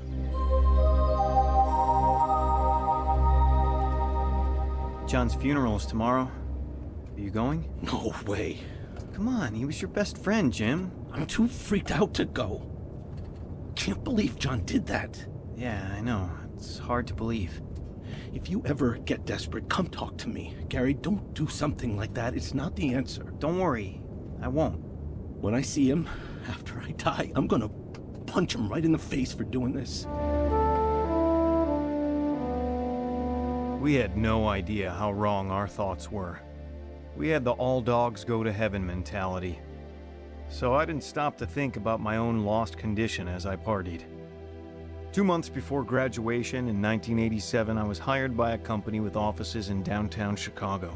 John's 5.07 5.33
funeral 5.35 5.75
is 5.75 5.87
tomorrow. 5.87 6.31
Are 7.15 7.19
you 7.19 7.31
going? 7.31 7.67
No 7.81 8.13
way. 8.27 8.59
Come 9.13 9.27
on, 9.27 9.55
he 9.55 9.65
was 9.65 9.81
your 9.81 9.89
best 9.89 10.17
friend, 10.17 10.53
Jim. 10.53 10.91
I'm 11.11 11.25
too 11.25 11.47
freaked 11.47 11.91
out 11.91 12.13
to 12.15 12.25
go. 12.25 12.74
Can't 13.75 14.03
believe 14.03 14.39
John 14.39 14.63
did 14.65 14.85
that. 14.87 15.25
Yeah, 15.55 15.93
I 15.95 16.01
know. 16.01 16.29
It's 16.55 16.77
hard 16.77 17.07
to 17.07 17.13
believe. 17.13 17.61
If 18.33 18.49
you 18.49 18.61
ever 18.65 18.97
get 18.97 19.25
desperate, 19.25 19.69
come 19.69 19.87
talk 19.87 20.17
to 20.19 20.29
me. 20.29 20.55
Gary, 20.69 20.93
don't 20.93 21.33
do 21.33 21.47
something 21.47 21.95
like 21.97 22.13
that. 22.15 22.35
It's 22.35 22.53
not 22.53 22.75
the 22.75 22.93
answer. 22.93 23.23
Don't 23.39 23.59
worry, 23.59 24.01
I 24.41 24.47
won't. 24.47 24.79
When 25.41 25.53
I 25.53 25.61
see 25.61 25.89
him, 25.89 26.07
after 26.47 26.79
I 26.79 26.91
die, 26.91 27.31
I'm 27.35 27.47
gonna 27.47 27.69
punch 28.25 28.55
him 28.55 28.69
right 28.69 28.83
in 28.83 28.91
the 28.91 28.97
face 28.97 29.33
for 29.33 29.43
doing 29.43 29.73
this. 29.73 30.05
We 33.81 33.93
had 33.93 34.17
no 34.17 34.47
idea 34.47 34.91
how 34.91 35.11
wrong 35.11 35.51
our 35.51 35.67
thoughts 35.67 36.11
were. 36.11 36.39
We 37.15 37.29
had 37.29 37.45
the 37.45 37.51
all 37.51 37.81
dogs 37.81 38.23
go 38.23 38.43
to 38.43 38.51
heaven 38.51 38.85
mentality. 38.85 39.59
So 40.49 40.73
I 40.73 40.85
didn't 40.85 41.03
stop 41.03 41.37
to 41.37 41.45
think 41.45 41.75
about 41.75 41.99
my 41.99 42.17
own 42.17 42.45
lost 42.45 42.77
condition 42.77 43.27
as 43.27 43.45
I 43.45 43.55
partied. 43.55 44.03
Two 45.11 45.23
months 45.23 45.49
before 45.49 45.83
graduation 45.83 46.67
in 46.67 46.81
1987, 46.81 47.77
I 47.77 47.83
was 47.83 47.99
hired 47.99 48.35
by 48.35 48.51
a 48.51 48.57
company 48.57 48.99
with 48.99 49.15
offices 49.15 49.69
in 49.69 49.81
downtown 49.81 50.35
Chicago. 50.35 50.95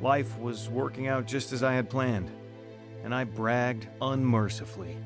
Life 0.00 0.38
was 0.38 0.68
working 0.68 1.08
out 1.08 1.26
just 1.26 1.52
as 1.52 1.62
I 1.62 1.74
had 1.74 1.90
planned, 1.90 2.30
and 3.04 3.14
I 3.14 3.24
bragged 3.24 3.88
unmercifully. 4.00 4.96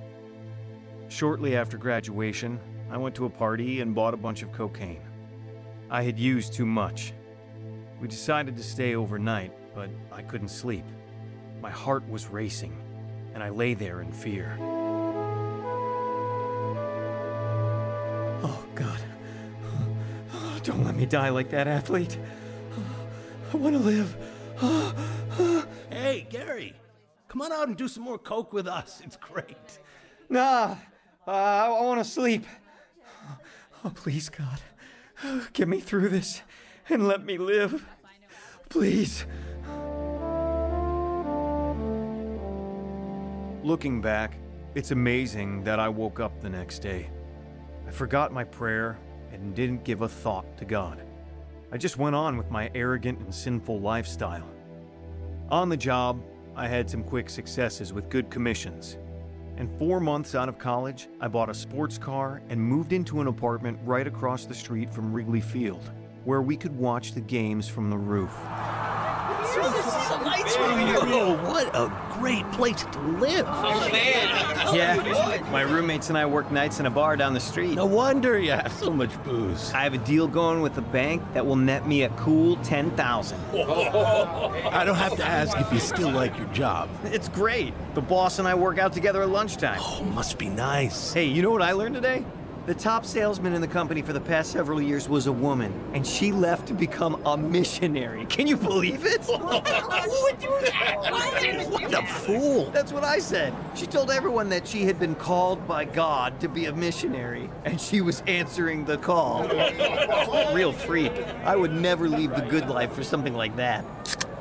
Shortly 1.09 1.57
after 1.57 1.79
graduation, 1.79 2.61
I 2.91 2.99
went 2.99 3.15
to 3.17 3.27
a 3.27 3.31
party 3.31 3.81
and 3.81 3.95
bought 3.95 4.15
a 4.15 4.19
bunch 4.19 4.43
of 4.43 4.53
cocaine. 4.53 5.03
I 5.91 6.03
had 6.03 6.19
used 6.19 6.53
too 6.53 6.67
much. 6.67 7.13
We 8.01 8.09
decided 8.09 8.57
to 8.57 8.63
stay 8.63 8.95
overnight, 8.95 9.53
but 9.75 9.89
I 10.13 10.23
couldn't 10.23 10.49
sleep. 10.49 10.85
My 11.63 11.71
heart 11.71 12.09
was 12.09 12.27
racing, 12.27 12.77
and 13.37 13.45
I 13.45 13.51
lay 13.51 13.75
there 13.75 14.01
in 14.01 14.11
fear. 14.13 14.57
Oh, 18.43 18.65
God. 18.75 18.99
Don't 20.63 20.83
let 20.85 20.97
me 20.97 21.05
die 21.05 21.29
like 21.29 21.51
that, 21.51 21.69
athlete. 21.69 22.17
I 23.53 23.57
want 23.59 23.77
to 23.77 23.83
live. 23.83 24.17
Hey, 25.91 26.27
Gary, 26.31 26.73
come 27.29 27.43
on 27.43 27.53
out 27.53 27.69
and 27.69 27.77
do 27.77 27.89
some 27.89 28.05
more 28.05 28.17
coke 28.17 28.55
with 28.55 28.67
us. 28.67 29.03
It's 29.05 29.19
great. 29.19 29.81
Nah, 30.31 30.77
uh, 31.29 31.31
I, 31.31 31.67
I 31.67 31.83
want 31.83 32.03
to 32.03 32.11
sleep. 32.11 32.47
Oh, 33.85 33.91
please, 33.91 34.31
God. 34.31 34.63
Get 35.53 35.69
me 35.69 35.81
through 35.81 36.09
this 36.09 36.41
and 36.89 37.07
let 37.07 37.23
me 37.23 37.37
live. 37.37 37.85
Please. 38.71 39.27
Looking 43.67 44.01
back, 44.01 44.39
it's 44.77 44.93
amazing 44.93 45.65
that 45.65 45.81
I 45.81 45.89
woke 45.89 46.21
up 46.21 46.41
the 46.41 46.49
next 46.49 46.79
day. 46.79 47.11
I 47.85 47.91
forgot 47.91 48.33
my 48.33 48.45
prayer 48.45 48.97
and 49.33 49.57
didn't 49.57 49.83
give 49.83 50.03
a 50.03 50.09
thought 50.09 50.57
to 50.59 50.65
God. 50.65 51.03
I 51.73 51.77
just 51.77 51.97
went 51.97 52.15
on 52.15 52.37
with 52.37 52.49
my 52.49 52.71
arrogant 52.77 53.19
and 53.19 53.35
sinful 53.35 53.81
lifestyle. 53.81 54.49
On 55.51 55.69
the 55.69 55.77
job, 55.77 56.23
I 56.55 56.69
had 56.69 56.89
some 56.89 57.03
quick 57.03 57.29
successes 57.29 57.93
with 57.93 58.09
good 58.09 58.31
commissions. 58.31 58.99
And 59.57 59.77
four 59.81 59.99
months 59.99 60.37
out 60.37 60.49
of 60.49 60.59
college, 60.59 61.09
I 61.21 61.27
bought 61.27 61.51
a 61.51 61.55
sports 61.55 61.99
car 61.99 62.43
and 62.49 62.61
moved 62.61 62.93
into 62.93 63.21
an 63.21 63.27
apartment 63.27 63.81
right 63.83 64.07
across 64.07 64.47
the 64.47 64.55
street 64.55 64.95
from 64.95 65.13
Wrigley 65.13 65.41
Field, 65.41 65.91
where 66.23 66.41
we 66.41 66.57
could 66.57 66.79
watch 66.79 67.15
the 67.15 67.21
games 67.21 67.67
from 67.67 67.91
the 67.91 67.99
roof. 67.99 68.39
Oh, 69.59 71.39
what 71.49 71.75
a 71.75 71.91
great 72.19 72.51
place 72.53 72.83
to 72.85 73.01
live. 73.01 73.47
Oh, 73.49 73.89
man. 73.91 74.75
Yeah, 74.75 75.47
my 75.51 75.63
roommates 75.63 76.09
and 76.09 76.19
I 76.19 76.27
work 76.27 76.51
nights 76.51 76.81
in 76.81 76.87
a 76.87 76.91
bar 76.91 77.17
down 77.17 77.35
the 77.35 77.41
street. 77.41 77.75
No 77.75 77.87
wonder 77.87 78.39
you 78.39 78.53
have 78.53 78.73
so 78.73 78.91
much 78.91 79.11
booze. 79.25 79.73
I 79.73 79.83
have 79.83 79.95
a 79.95 79.99
deal 79.99 80.27
going 80.29 80.61
with 80.61 80.77
a 80.79 80.83
bank 80.83 81.23
that 81.35 81.47
will 81.47 81.57
net 81.57 81.87
me 81.87 82.03
a 82.03 82.09
cool 82.11 82.57
10000 82.57 83.39
I 83.53 84.83
don't 84.85 84.97
have 84.97 85.17
to 85.17 85.25
ask 85.25 85.59
if 85.59 85.73
you 85.73 85.79
still 85.79 86.11
like 86.11 86.37
your 86.37 86.49
job. 86.49 86.89
It's 87.05 87.29
great. 87.29 87.73
The 87.95 88.03
boss 88.03 88.39
and 88.39 88.49
I 88.49 88.55
work 88.55 88.79
out 88.79 88.93
together 88.93 89.23
at 89.23 89.29
lunchtime. 89.29 89.79
Oh, 89.81 90.03
must 90.03 90.39
be 90.39 90.49
nice. 90.49 91.13
Hey, 91.13 91.25
you 91.25 91.43
know 91.43 91.51
what 91.51 91.63
I 91.63 91.73
learned 91.73 91.95
today? 91.95 92.25
The 92.67 92.75
top 92.75 93.07
salesman 93.07 93.53
in 93.55 93.61
the 93.61 93.69
company 93.69 94.03
for 94.03 94.13
the 94.13 94.21
past 94.21 94.51
several 94.51 94.83
years 94.83 95.09
was 95.09 95.29
a 95.29 95.33
woman, 95.33 95.73
and 95.95 96.05
she 96.05 96.33
left 96.33 96.67
to 96.67 96.75
become 96.75 97.25
a 97.25 97.37
missionary. 97.37 98.27
Can 98.27 98.49
you 98.49 98.57
believe 98.57 99.07
it? 99.07 99.21
What 101.77 101.95
a 101.95 102.07
fool. 102.07 102.71
That's 102.71 102.93
what 102.93 103.05
I 103.05 103.21
said. 103.21 103.55
She 103.77 103.87
told 103.87 104.11
everyone 104.11 104.49
that 104.49 104.67
she 104.67 104.85
had 104.85 104.99
been 104.99 105.15
called 105.15 105.67
by 105.69 105.85
God 105.85 106.41
to 106.41 106.49
be 106.49 106.67
a 106.67 106.73
missionary, 106.73 107.49
and 107.65 107.81
she 107.81 108.01
was 108.01 108.23
answering 108.27 108.85
the 108.85 108.99
call. 108.99 109.49
Real 110.55 110.73
freak. 110.73 111.13
I 111.45 111.55
would 111.55 111.73
never 111.73 112.09
leave 112.09 112.31
the 112.31 112.43
good 112.43 112.69
life 112.69 112.93
for 112.93 113.05
something 113.05 113.35
like 113.35 113.55
that. 113.57 113.85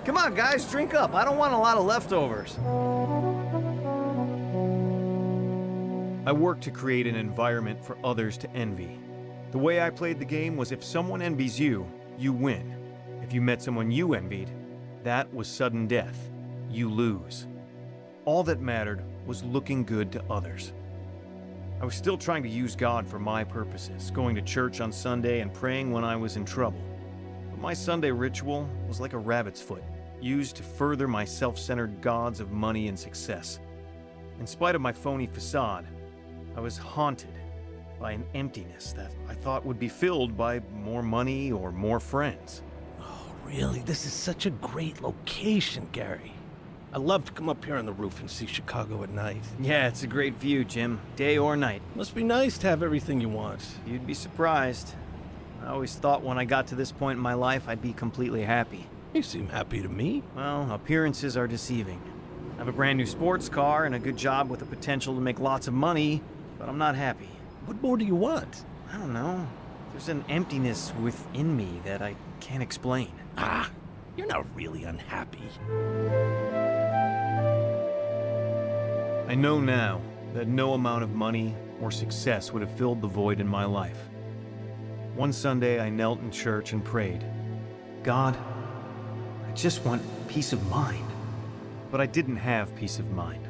Come 0.03 0.17
on, 0.17 0.33
guys, 0.33 0.69
drink 0.69 0.95
up. 0.95 1.13
I 1.13 1.23
don't 1.25 1.37
want 1.37 1.53
a 1.53 1.57
lot 1.57 1.77
of 1.77 1.85
leftovers. 1.85 2.57
I 6.27 6.31
worked 6.31 6.63
to 6.63 6.71
create 6.71 7.05
an 7.05 7.15
environment 7.15 7.85
for 7.85 7.99
others 8.03 8.35
to 8.39 8.51
envy. 8.55 8.97
The 9.51 9.59
way 9.59 9.79
I 9.79 9.91
played 9.91 10.17
the 10.17 10.25
game 10.25 10.57
was 10.57 10.71
if 10.71 10.83
someone 10.83 11.21
envies 11.21 11.59
you, 11.59 11.85
you 12.17 12.33
win. 12.33 12.75
If 13.21 13.31
you 13.31 13.41
met 13.41 13.61
someone 13.61 13.91
you 13.91 14.15
envied, 14.15 14.49
that 15.03 15.31
was 15.31 15.47
sudden 15.47 15.85
death. 15.85 16.17
You 16.67 16.89
lose. 16.89 17.45
All 18.25 18.41
that 18.43 18.59
mattered 18.59 19.03
was 19.27 19.43
looking 19.43 19.83
good 19.83 20.11
to 20.13 20.23
others. 20.27 20.73
I 21.79 21.85
was 21.85 21.93
still 21.93 22.17
trying 22.17 22.41
to 22.41 22.49
use 22.49 22.75
God 22.75 23.07
for 23.07 23.19
my 23.19 23.43
purposes, 23.43 24.09
going 24.09 24.35
to 24.35 24.41
church 24.41 24.81
on 24.81 24.91
Sunday 24.91 25.41
and 25.41 25.53
praying 25.53 25.91
when 25.91 26.03
I 26.03 26.15
was 26.15 26.37
in 26.37 26.45
trouble. 26.45 26.81
But 27.51 27.59
my 27.59 27.75
Sunday 27.75 28.09
ritual 28.09 28.67
was 28.87 28.99
like 28.99 29.13
a 29.13 29.19
rabbit's 29.19 29.61
foot, 29.61 29.83
used 30.19 30.55
to 30.55 30.63
further 30.63 31.07
my 31.07 31.23
self 31.23 31.59
centered 31.59 32.01
gods 32.01 32.39
of 32.39 32.51
money 32.51 32.87
and 32.87 32.97
success. 32.97 33.59
In 34.39 34.47
spite 34.47 34.73
of 34.73 34.81
my 34.81 34.91
phony 34.91 35.27
facade, 35.27 35.85
I 36.55 36.59
was 36.61 36.77
haunted 36.77 37.33
by 37.99 38.11
an 38.11 38.25
emptiness 38.33 38.93
that 38.93 39.11
I 39.29 39.33
thought 39.33 39.65
would 39.65 39.79
be 39.79 39.89
filled 39.89 40.37
by 40.37 40.61
more 40.73 41.03
money 41.03 41.51
or 41.51 41.71
more 41.71 41.99
friends. 41.99 42.61
Oh, 42.99 43.31
really? 43.45 43.79
This 43.79 44.05
is 44.05 44.13
such 44.13 44.45
a 44.45 44.49
great 44.49 45.01
location, 45.01 45.89
Gary. 45.91 46.33
I 46.93 46.97
love 46.97 47.25
to 47.25 47.33
come 47.33 47.49
up 47.49 47.65
here 47.65 47.75
on 47.75 47.85
the 47.85 47.91
roof 47.91 48.21
and 48.21 48.31
see 48.31 48.45
Chicago 48.45 49.03
at 49.03 49.09
night. 49.09 49.43
Yeah, 49.59 49.87
it's 49.87 50.03
a 50.03 50.07
great 50.07 50.35
view, 50.35 50.63
Jim, 50.63 51.01
day 51.17 51.37
or 51.37 51.57
night. 51.57 51.81
Must 51.93 52.15
be 52.15 52.23
nice 52.23 52.57
to 52.59 52.67
have 52.67 52.81
everything 52.81 53.19
you 53.19 53.27
want. 53.27 53.61
You'd 53.85 54.07
be 54.07 54.13
surprised. 54.13 54.95
I 55.61 55.67
always 55.67 55.95
thought 55.95 56.23
when 56.23 56.37
I 56.37 56.45
got 56.45 56.67
to 56.67 56.75
this 56.75 56.93
point 56.93 57.17
in 57.17 57.23
my 57.23 57.33
life, 57.33 57.67
I'd 57.67 57.81
be 57.81 57.91
completely 57.91 58.43
happy. 58.43 58.87
You 59.13 59.23
seem 59.23 59.49
happy 59.49 59.81
to 59.81 59.89
me. 59.89 60.23
Well, 60.35 60.71
appearances 60.71 61.35
are 61.35 61.47
deceiving. 61.47 62.01
I 62.55 62.59
have 62.59 62.67
a 62.69 62.71
brand 62.71 62.97
new 62.97 63.05
sports 63.05 63.49
car 63.49 63.83
and 63.83 63.95
a 63.95 63.99
good 63.99 64.15
job 64.15 64.49
with 64.49 64.61
the 64.61 64.65
potential 64.65 65.15
to 65.15 65.21
make 65.21 65.39
lots 65.39 65.67
of 65.67 65.73
money, 65.73 66.21
but 66.65 66.71
I'm 66.71 66.79
not 66.79 66.95
happy. 66.95 67.29
What 67.67 67.79
more 67.83 67.95
do 67.95 68.03
you 68.03 68.15
want? 68.15 68.65
I 68.91 68.97
don't 68.97 69.13
know. 69.13 69.47
There's 69.91 70.09
an 70.09 70.25
emptiness 70.29 70.91
within 70.99 71.55
me 71.55 71.79
that 71.85 72.01
I 72.01 72.15
can't 72.39 72.63
explain. 72.63 73.11
Ah, 73.37 73.69
you're 74.17 74.25
not 74.25 74.47
really 74.55 74.83
unhappy. 74.83 75.43
I 79.27 79.35
know 79.35 79.59
now 79.59 80.01
that 80.33 80.47
no 80.47 80.73
amount 80.73 81.03
of 81.03 81.11
money 81.11 81.55
or 81.81 81.91
success 81.91 82.51
would 82.51 82.63
have 82.63 82.75
filled 82.75 82.99
the 82.99 83.07
void 83.07 83.39
in 83.39 83.47
my 83.47 83.65
life. 83.65 83.99
One 85.13 85.33
Sunday, 85.33 85.79
I 85.79 85.91
knelt 85.91 86.19
in 86.21 86.31
church 86.31 86.73
and 86.73 86.83
prayed 86.83 87.23
God, 88.01 88.35
I 89.47 89.51
just 89.51 89.85
want 89.85 90.01
peace 90.27 90.51
of 90.51 90.67
mind. 90.71 91.05
But 91.91 92.01
I 92.01 92.07
didn't 92.07 92.37
have 92.37 92.75
peace 92.75 92.97
of 92.97 93.11
mind. 93.11 93.47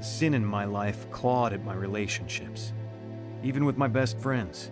The 0.00 0.06
sin 0.06 0.32
in 0.32 0.42
my 0.42 0.64
life 0.64 1.10
clawed 1.10 1.52
at 1.52 1.62
my 1.62 1.74
relationships, 1.74 2.72
even 3.42 3.66
with 3.66 3.76
my 3.76 3.86
best 3.86 4.18
friends. 4.18 4.70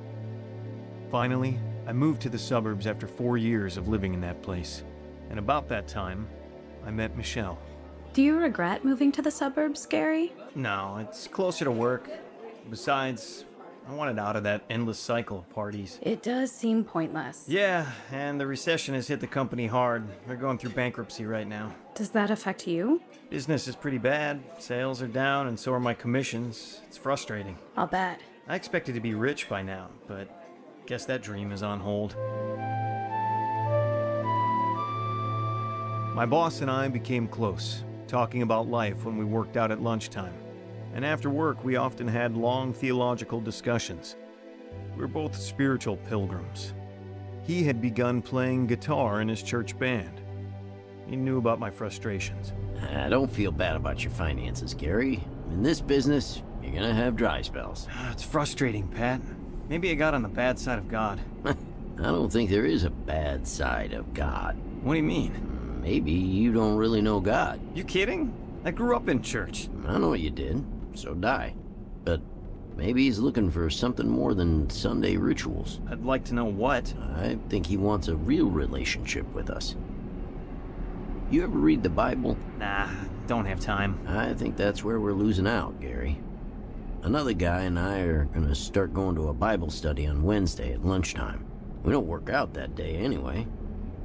Finally, 1.11 1.61
I 1.87 1.93
moved 1.93 2.23
to 2.23 2.31
the 2.31 2.39
suburbs 2.39 2.87
after 2.87 3.07
four 3.07 3.37
years 3.37 3.77
of 3.77 3.89
living 3.89 4.15
in 4.15 4.23
that 4.23 4.41
place. 4.41 4.85
And 5.29 5.39
about 5.39 5.69
that 5.69 5.87
time, 5.87 6.27
I 6.87 6.91
met 6.91 7.15
Michelle. 7.15 7.59
Do 8.15 8.23
you 8.23 8.39
regret 8.39 8.87
moving 8.87 9.13
to 9.13 9.21
the 9.21 9.31
suburbs, 9.31 9.85
Gary? 9.85 10.33
No, 10.55 10.97
it's 10.97 11.29
closer 11.29 11.67
to 11.67 11.71
work. 11.71 12.09
Besides, 12.71 13.45
I 13.89 13.95
wanted 13.95 14.19
out 14.19 14.37
of 14.37 14.43
that 14.43 14.65
endless 14.69 14.99
cycle 14.99 15.39
of 15.39 15.49
parties. 15.49 15.99
It 16.03 16.23
does 16.23 16.53
seem 16.53 16.85
pointless. 16.85 17.47
Yeah, 17.49 17.91
and 18.13 18.39
the 18.39 18.47
recession 18.47 18.95
has 18.95 19.09
hit 19.09 19.19
the 19.21 19.27
company 19.27 19.67
hard. 19.67 20.07
They're 20.27 20.37
going 20.37 20.59
through 20.59 20.71
bankruptcy 20.71 21.25
right 21.25 21.49
now. 21.49 21.75
Does 21.95 22.11
that 22.11 22.31
affect 22.31 22.67
you? 22.67 23.01
Business 23.31 23.67
is 23.67 23.75
pretty 23.75 23.97
bad. 23.97 24.43
Sales 24.59 25.01
are 25.01 25.09
down, 25.09 25.47
and 25.47 25.59
so 25.59 25.73
are 25.73 25.81
my 25.81 25.95
commissions. 25.95 26.83
It's 26.87 26.99
frustrating. 26.99 27.57
I'll 27.79 27.87
bet. 27.87 28.21
I 28.47 28.57
expected 28.57 28.95
to 28.95 29.01
be 29.01 29.15
rich 29.15 29.49
by 29.49 29.63
now, 29.63 29.89
but 30.07 30.29
guess 30.85 31.07
that 31.07 31.23
dream 31.23 31.51
is 31.51 31.63
on 31.63 31.81
hold. 31.81 32.15
My 36.15 36.27
boss 36.27 36.61
and 36.61 36.71
I 36.71 36.89
became 36.89 37.27
close, 37.27 37.85
talking 38.07 38.43
about 38.43 38.69
life 38.69 39.07
when 39.07 39.17
we 39.17 39.25
worked 39.25 39.57
out 39.57 39.71
at 39.71 39.81
lunchtime. 39.81 40.35
And 40.99 41.05
after 41.05 41.31
work, 41.31 41.63
we 41.63 41.77
often 41.77 42.09
had 42.09 42.37
long 42.37 42.73
theological 42.73 43.41
discussions. 43.41 44.17
We 44.97 45.01
were 45.01 45.07
both 45.07 45.37
spiritual 45.37 45.97
pilgrims. 45.97 46.75
He 47.45 47.63
had 47.63 47.81
begun 47.81 48.21
playing 48.21 48.67
guitar 48.67 49.21
in 49.21 49.29
his 49.29 49.41
church 49.41 49.79
band. 49.79 50.21
He 51.07 51.15
knew 51.15 51.39
about 51.39 51.61
my 51.61 51.71
frustrations. 51.71 52.53
I 52.91 53.09
don't 53.09 53.31
feel 53.31 53.53
bad 53.53 53.77
about 53.77 54.03
your 54.03 54.11
finances, 54.11 54.75
Gary. 54.75 55.23
In 55.53 55.63
this 55.63 55.81
business, 55.81 56.43
you're 56.61 56.73
gonna 56.73 56.93
have 56.93 57.15
dry 57.15 57.43
spells. 57.43 57.87
It's 58.11 58.25
frustrating, 58.25 58.89
Pat. 58.89 59.21
Maybe 59.69 59.93
I 59.93 59.95
got 59.95 60.15
on 60.15 60.23
the 60.23 60.29
bad 60.29 60.59
side 60.59 60.81
of 60.81 60.89
God. 60.89 61.21
I 61.45 61.55
don't 62.03 62.33
think 62.33 62.51
there 62.51 62.67
is 62.67 62.83
a 62.83 62.91
bad 62.91 63.47
side 63.47 63.93
of 63.93 64.15
God. 64.15 64.57
What 64.83 64.95
do 64.95 64.99
you 64.99 65.05
mean? 65.05 65.31
Mm, 65.31 65.81
maybe 65.81 66.11
you 66.11 66.53
don't 66.53 66.75
really 66.75 67.03
know 67.03 67.21
God. 67.21 67.61
You 67.73 67.85
kidding? 67.85 68.35
I 68.65 68.73
grew 68.73 68.97
up 68.97 69.09
in 69.09 69.23
church. 69.23 69.69
I 69.87 69.97
know 69.97 70.09
what 70.09 70.19
you 70.19 70.31
did. 70.31 70.65
So 70.99 71.15
die. 71.15 71.55
But 72.05 72.21
maybe 72.77 73.05
he's 73.05 73.21
looking 73.21 73.53
for 73.53 73.71
something 73.71 74.09
more 74.09 74.35
than 74.35 74.69
Sunday 74.69 75.17
rituals. 75.17 75.81
I'd 75.89 76.05
like 76.05 76.25
to 76.25 76.35
know 76.35 76.45
what. 76.45 76.93
I 77.15 77.39
think 77.49 77.67
he 77.67 77.77
wants 77.77 78.09
a 78.09 78.17
real 78.17 78.47
relationship 78.47 79.25
with 79.33 79.49
us. 79.49 79.77
You 81.31 81.45
ever 81.45 81.57
read 81.57 81.85
the 81.85 81.89
Bible? 81.89 82.37
Nah, 82.59 82.89
don't 83.29 83.45
have 83.45 83.61
time. 83.61 84.01
I 84.09 84.35
think 84.35 84.57
that's 84.57 84.83
where 84.83 84.99
we're 84.99 85.13
losing 85.13 85.47
out, 85.47 85.81
Gary. 85.81 86.19
Another 87.03 87.33
guy 87.33 87.61
and 87.61 87.79
I 87.79 88.01
are 88.01 88.25
gonna 88.25 88.57
start 88.57 88.93
going 88.93 89.15
to 89.15 89.29
a 89.29 89.35
Bible 89.35 89.71
study 89.71 90.05
on 90.07 90.25
Wednesday 90.25 90.73
at 90.73 90.85
lunchtime. 90.85 91.45
We 91.85 91.93
don't 91.93 92.09
work 92.09 92.29
out 92.29 92.55
that 92.55 92.75
day 92.75 92.97
anyway. 92.97 93.47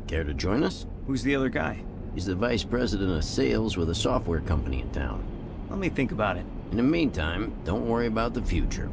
Care 0.05 0.23
to 0.23 0.33
join 0.35 0.61
us? 0.61 0.85
Who's 1.07 1.23
the 1.23 1.35
other 1.35 1.49
guy? 1.49 1.83
He's 2.13 2.27
the 2.27 2.35
vice 2.35 2.63
president 2.63 3.17
of 3.17 3.23
sales 3.23 3.77
with 3.77 3.89
a 3.89 3.95
software 3.95 4.41
company 4.41 4.81
in 4.81 4.91
town. 4.91 5.23
Let 5.71 5.79
me 5.79 5.89
think 5.89 6.11
about 6.11 6.37
it. 6.37 6.45
In 6.73 6.77
the 6.77 6.81
meantime, 6.81 7.53
don't 7.65 7.87
worry 7.87 8.07
about 8.07 8.33
the 8.33 8.41
future. 8.41 8.89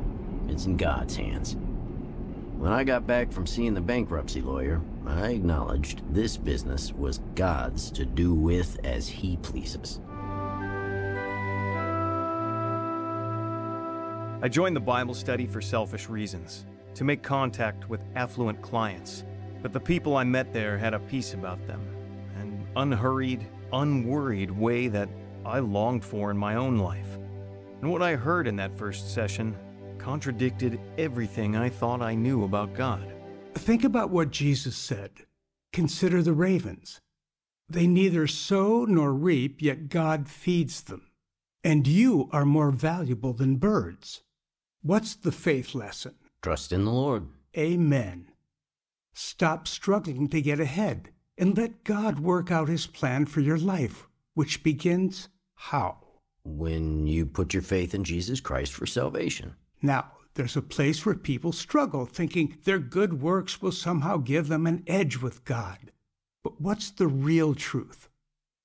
It's 0.49 0.67
in 0.67 0.77
God's 0.77 1.17
hands. 1.17 1.57
When 2.59 2.71
I 2.71 2.85
got 2.85 3.07
back 3.07 3.33
from 3.33 3.47
seeing 3.47 3.73
the 3.73 3.81
bankruptcy 3.81 4.43
lawyer, 4.43 4.83
I 5.07 5.31
acknowledged 5.31 6.03
this 6.13 6.37
business 6.37 6.93
was 6.93 7.23
God's 7.35 7.91
to 7.93 8.05
do 8.05 8.35
with 8.35 8.79
as 8.85 9.09
he 9.09 9.39
pleases. 9.39 9.99
I 14.43 14.49
joined 14.51 14.77
the 14.77 14.81
Bible 14.81 15.15
study 15.15 15.47
for 15.47 15.63
selfish 15.63 16.11
reasons, 16.11 16.67
to 16.97 17.05
make 17.05 17.23
contact 17.23 17.89
with 17.89 18.03
affluent 18.15 18.61
clients. 18.61 19.25
But 19.63 19.73
the 19.73 19.81
people 19.81 20.19
I 20.19 20.25
met 20.25 20.53
there 20.53 20.77
had 20.77 20.93
a 20.93 20.99
peace 20.99 21.33
about 21.33 21.67
them, 21.67 21.81
an 22.37 22.69
unhurried, 22.77 23.47
unworried 23.73 24.51
way 24.51 24.89
that 24.89 25.09
I 25.47 25.61
longed 25.61 26.05
for 26.05 26.31
in 26.31 26.37
my 26.37 26.57
own 26.57 26.77
life. 26.77 27.17
And 27.81 27.91
what 27.91 28.03
I 28.03 28.17
heard 28.17 28.47
in 28.47 28.57
that 28.57 28.77
first 28.77 29.13
session 29.13 29.57
contradicted 29.99 30.81
everything 30.99 31.57
I 31.57 31.69
thought 31.69 32.03
I 32.03 32.15
knew 32.15 32.45
about 32.45 32.75
God. 32.75 33.13
Think 33.55 33.85
about 33.85 34.11
what 34.11 34.31
Jesus 34.31 34.77
said. 34.77 35.11
Consider 35.73 36.23
the 36.23 36.33
ravens. 36.33 37.01
They 37.69 37.87
neither 37.87 38.27
sow 38.27 38.85
nor 38.85 39.13
reap, 39.13 39.63
yet 39.63 39.89
God 39.89 40.29
feeds 40.29 40.83
them. 40.83 41.07
And 41.63 41.87
you 41.87 42.29
are 42.33 42.45
more 42.45 42.71
valuable 42.71 43.33
than 43.33 43.57
birds. 43.57 44.23
What's 44.83 45.15
the 45.15 45.33
faith 45.33 45.75
lesson? 45.75 46.15
Trust 46.43 46.73
in 46.73 46.85
the 46.85 46.91
Lord. 46.91 47.29
Amen. 47.57 48.29
Stop 49.13 49.69
struggling 49.69 50.29
to 50.29 50.41
get 50.41 50.61
ahead 50.61 51.11
and 51.37 51.57
let 51.57 51.85
God 51.85 52.21
work 52.21 52.51
out 52.51 52.69
his 52.69 52.87
plan 52.87 53.27
for 53.27 53.41
your 53.41 53.59
life, 53.59 54.07
which 54.35 54.63
begins 54.63 55.29
how? 55.55 55.99
When 56.57 57.07
you 57.07 57.27
put 57.27 57.55
your 57.55 57.63
faith 57.63 57.95
in 57.95 58.05
Jesus 58.05 58.41
Christ 58.41 58.73
for 58.73 58.87
salvation. 58.87 59.55
Now, 59.83 60.13
there's 60.35 60.57
a 60.57 60.63
place 60.63 61.05
where 61.05 61.15
people 61.15 61.53
struggle, 61.53 62.07
thinking 62.07 62.59
their 62.65 62.79
good 62.79 63.21
works 63.21 63.61
will 63.61 63.73
somehow 63.73 64.19
give 64.19 64.49
them 64.49 64.67
an 64.67 64.85
edge 64.87 65.17
with 65.17 65.45
God. 65.45 65.93
But 66.43 66.61
what's 66.61 66.91
the 66.91 67.09
real 67.09 67.55
truth? 67.55 68.09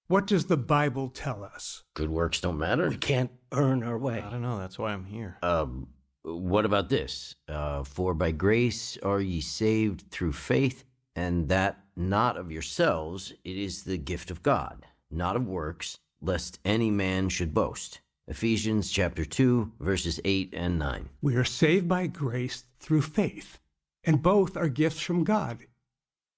What 0.08 0.28
does 0.28 0.46
the 0.46 0.58
Bible 0.58 1.10
tell 1.10 1.44
us? 1.44 1.84
Good 1.96 2.10
works 2.10 2.40
don't 2.40 2.60
matter. 2.60 2.90
We 2.90 2.98
can't 2.98 3.32
earn 3.52 3.82
our 3.82 3.98
way. 3.98 4.22
I 4.22 4.30
don't 4.30 4.44
know, 4.44 4.60
that's 4.60 4.78
why 4.78 4.94
I'm 4.94 5.06
here. 5.06 5.38
Um, 5.42 5.88
what 6.22 6.66
about 6.66 6.90
this? 6.90 7.36
Uh, 7.48 7.84
For 7.84 8.14
by 8.14 8.32
grace 8.32 8.98
are 9.02 9.20
ye 9.20 9.42
saved 9.42 10.10
through 10.12 10.34
faith, 10.34 10.84
and 11.16 11.50
that 11.50 11.80
not 11.96 12.38
of 12.38 12.52
yourselves, 12.52 13.34
it 13.44 13.58
is 13.58 13.84
the 13.84 13.98
gift 13.98 14.30
of 14.30 14.44
God, 14.44 14.86
not 15.10 15.36
of 15.36 15.48
works, 15.48 15.98
lest 16.26 16.60
any 16.66 16.92
man 16.92 17.30
should 17.30 17.54
boast. 17.54 18.02
Ephesians 18.28 18.90
chapter 18.90 19.24
2, 19.24 19.74
verses 19.80 20.20
8 20.26 20.54
and 20.58 20.80
9. 20.80 21.10
We 21.22 21.36
are 21.36 21.44
saved 21.44 21.88
by 21.88 22.08
grace 22.08 22.64
through 22.80 23.04
faith, 23.04 23.60
and 24.04 24.24
both 24.24 24.58
are 24.58 24.68
gifts 24.68 25.02
from 25.02 25.24
God. 25.24 25.68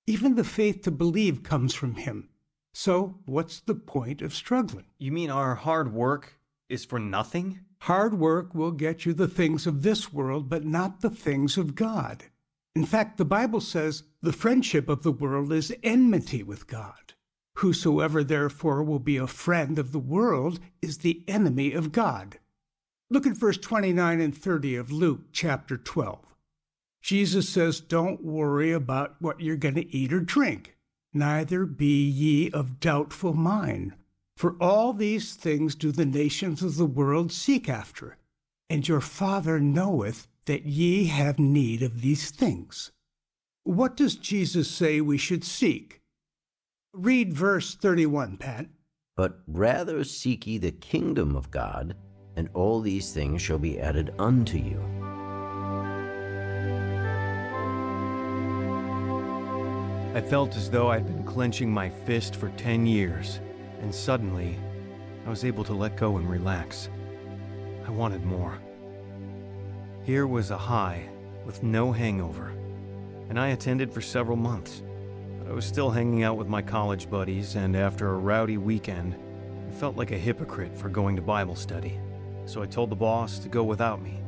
Even 0.05 0.35
the 0.35 0.43
faith 0.43 0.81
to 0.83 0.91
believe 0.91 1.43
comes 1.43 1.73
from 1.73 1.95
Him. 1.95 2.29
So, 2.73 3.19
what's 3.25 3.61
the 3.61 3.75
point 3.75 4.21
of 4.21 4.35
struggling? 4.35 4.85
You 4.97 5.11
mean 5.11 5.29
our 5.29 5.55
hard 5.55 5.93
work 5.93 6.39
is 6.69 6.85
for 6.85 6.99
nothing? 6.99 7.61
Hard 7.81 8.13
work 8.19 8.53
will 8.53 8.71
get 8.71 9.05
you 9.05 9.13
the 9.13 9.27
things 9.27 9.65
of 9.65 9.81
this 9.81 10.11
world, 10.11 10.49
but 10.49 10.65
not 10.65 11.01
the 11.01 11.09
things 11.09 11.57
of 11.57 11.75
God. 11.75 12.25
In 12.75 12.85
fact, 12.85 13.17
the 13.17 13.25
Bible 13.25 13.61
says 13.61 14.03
the 14.21 14.33
friendship 14.33 14.89
of 14.89 15.03
the 15.03 15.11
world 15.11 15.51
is 15.51 15.73
enmity 15.83 16.43
with 16.43 16.67
God. 16.67 17.13
Whosoever 17.57 18.23
therefore 18.23 18.83
will 18.83 18.99
be 18.99 19.17
a 19.17 19.25
friend 19.25 19.79
of 19.79 19.91
the 19.91 19.99
world 19.99 20.59
is 20.79 20.99
the 20.99 21.23
enemy 21.27 21.73
of 21.73 21.91
God. 21.91 22.37
Look 23.09 23.25
at 23.25 23.35
verse 23.35 23.57
29 23.57 24.21
and 24.21 24.37
30 24.37 24.75
of 24.75 24.91
Luke 24.91 25.21
chapter 25.31 25.75
12. 25.75 26.19
Jesus 27.01 27.49
says, 27.49 27.79
Don't 27.79 28.23
worry 28.23 28.71
about 28.71 29.15
what 29.19 29.41
you're 29.41 29.55
going 29.55 29.73
to 29.73 29.95
eat 29.95 30.13
or 30.13 30.19
drink, 30.19 30.77
neither 31.15 31.65
be 31.65 32.07
ye 32.07 32.51
of 32.51 32.79
doubtful 32.79 33.33
mind. 33.33 33.95
For 34.35 34.55
all 34.61 34.93
these 34.93 35.33
things 35.33 35.73
do 35.73 35.91
the 35.91 36.05
nations 36.05 36.61
of 36.61 36.77
the 36.77 36.85
world 36.85 37.31
seek 37.31 37.67
after, 37.67 38.17
and 38.69 38.87
your 38.87 39.01
Father 39.01 39.59
knoweth 39.59 40.27
that 40.45 40.67
ye 40.67 41.05
have 41.05 41.39
need 41.39 41.81
of 41.81 42.01
these 42.01 42.29
things. 42.29 42.91
What 43.63 43.97
does 43.97 44.13
Jesus 44.13 44.69
say 44.69 45.01
we 45.01 45.17
should 45.17 45.43
seek? 45.43 46.01
Read 46.99 47.31
verse 47.31 47.75
31, 47.75 48.37
Pat. 48.37 48.65
But 49.15 49.37
rather 49.45 50.03
seek 50.03 50.47
ye 50.47 50.57
the 50.57 50.71
kingdom 50.71 51.35
of 51.35 51.51
God, 51.51 51.95
and 52.35 52.49
all 52.55 52.81
these 52.81 53.13
things 53.13 53.39
shall 53.39 53.59
be 53.59 53.79
added 53.79 54.15
unto 54.17 54.57
you. 54.57 54.81
I 60.15 60.21
felt 60.27 60.57
as 60.57 60.71
though 60.71 60.87
I'd 60.87 61.05
been 61.05 61.23
clenching 61.23 61.71
my 61.71 61.87
fist 61.87 62.35
for 62.35 62.49
10 62.57 62.87
years, 62.87 63.41
and 63.81 63.93
suddenly, 63.93 64.57
I 65.27 65.29
was 65.29 65.45
able 65.45 65.63
to 65.65 65.73
let 65.73 65.97
go 65.97 66.17
and 66.17 66.27
relax. 66.27 66.89
I 67.85 67.91
wanted 67.91 68.25
more. 68.25 68.57
Here 70.03 70.25
was 70.25 70.49
a 70.49 70.57
high 70.57 71.07
with 71.45 71.61
no 71.61 71.91
hangover, 71.91 72.53
and 73.29 73.39
I 73.39 73.49
attended 73.49 73.93
for 73.93 74.01
several 74.01 74.35
months. 74.35 74.81
But 75.47 75.53
I 75.53 75.55
was 75.55 75.65
still 75.65 75.89
hanging 75.89 76.23
out 76.23 76.35
with 76.35 76.49
my 76.49 76.61
college 76.61 77.09
buddies, 77.09 77.55
and 77.55 77.77
after 77.77 78.09
a 78.09 78.17
rowdy 78.17 78.57
weekend, 78.57 79.15
I 79.69 79.71
felt 79.71 79.95
like 79.95 80.11
a 80.11 80.17
hypocrite 80.17 80.77
for 80.77 80.89
going 80.89 81.15
to 81.15 81.21
Bible 81.21 81.55
study. 81.55 81.97
So 82.43 82.61
I 82.61 82.65
told 82.65 82.89
the 82.89 82.97
boss 82.97 83.39
to 83.39 83.47
go 83.47 83.63
without 83.63 84.01
me. 84.01 84.19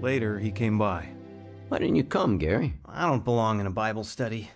Later, 0.00 0.40
he 0.40 0.50
came 0.50 0.76
by. 0.76 1.08
Why 1.68 1.78
didn't 1.78 1.94
you 1.94 2.02
come, 2.02 2.38
Gary? 2.38 2.74
I 2.84 3.08
don't 3.08 3.24
belong 3.24 3.60
in 3.60 3.68
a 3.68 3.70
Bible 3.70 4.02
study. 4.02 4.50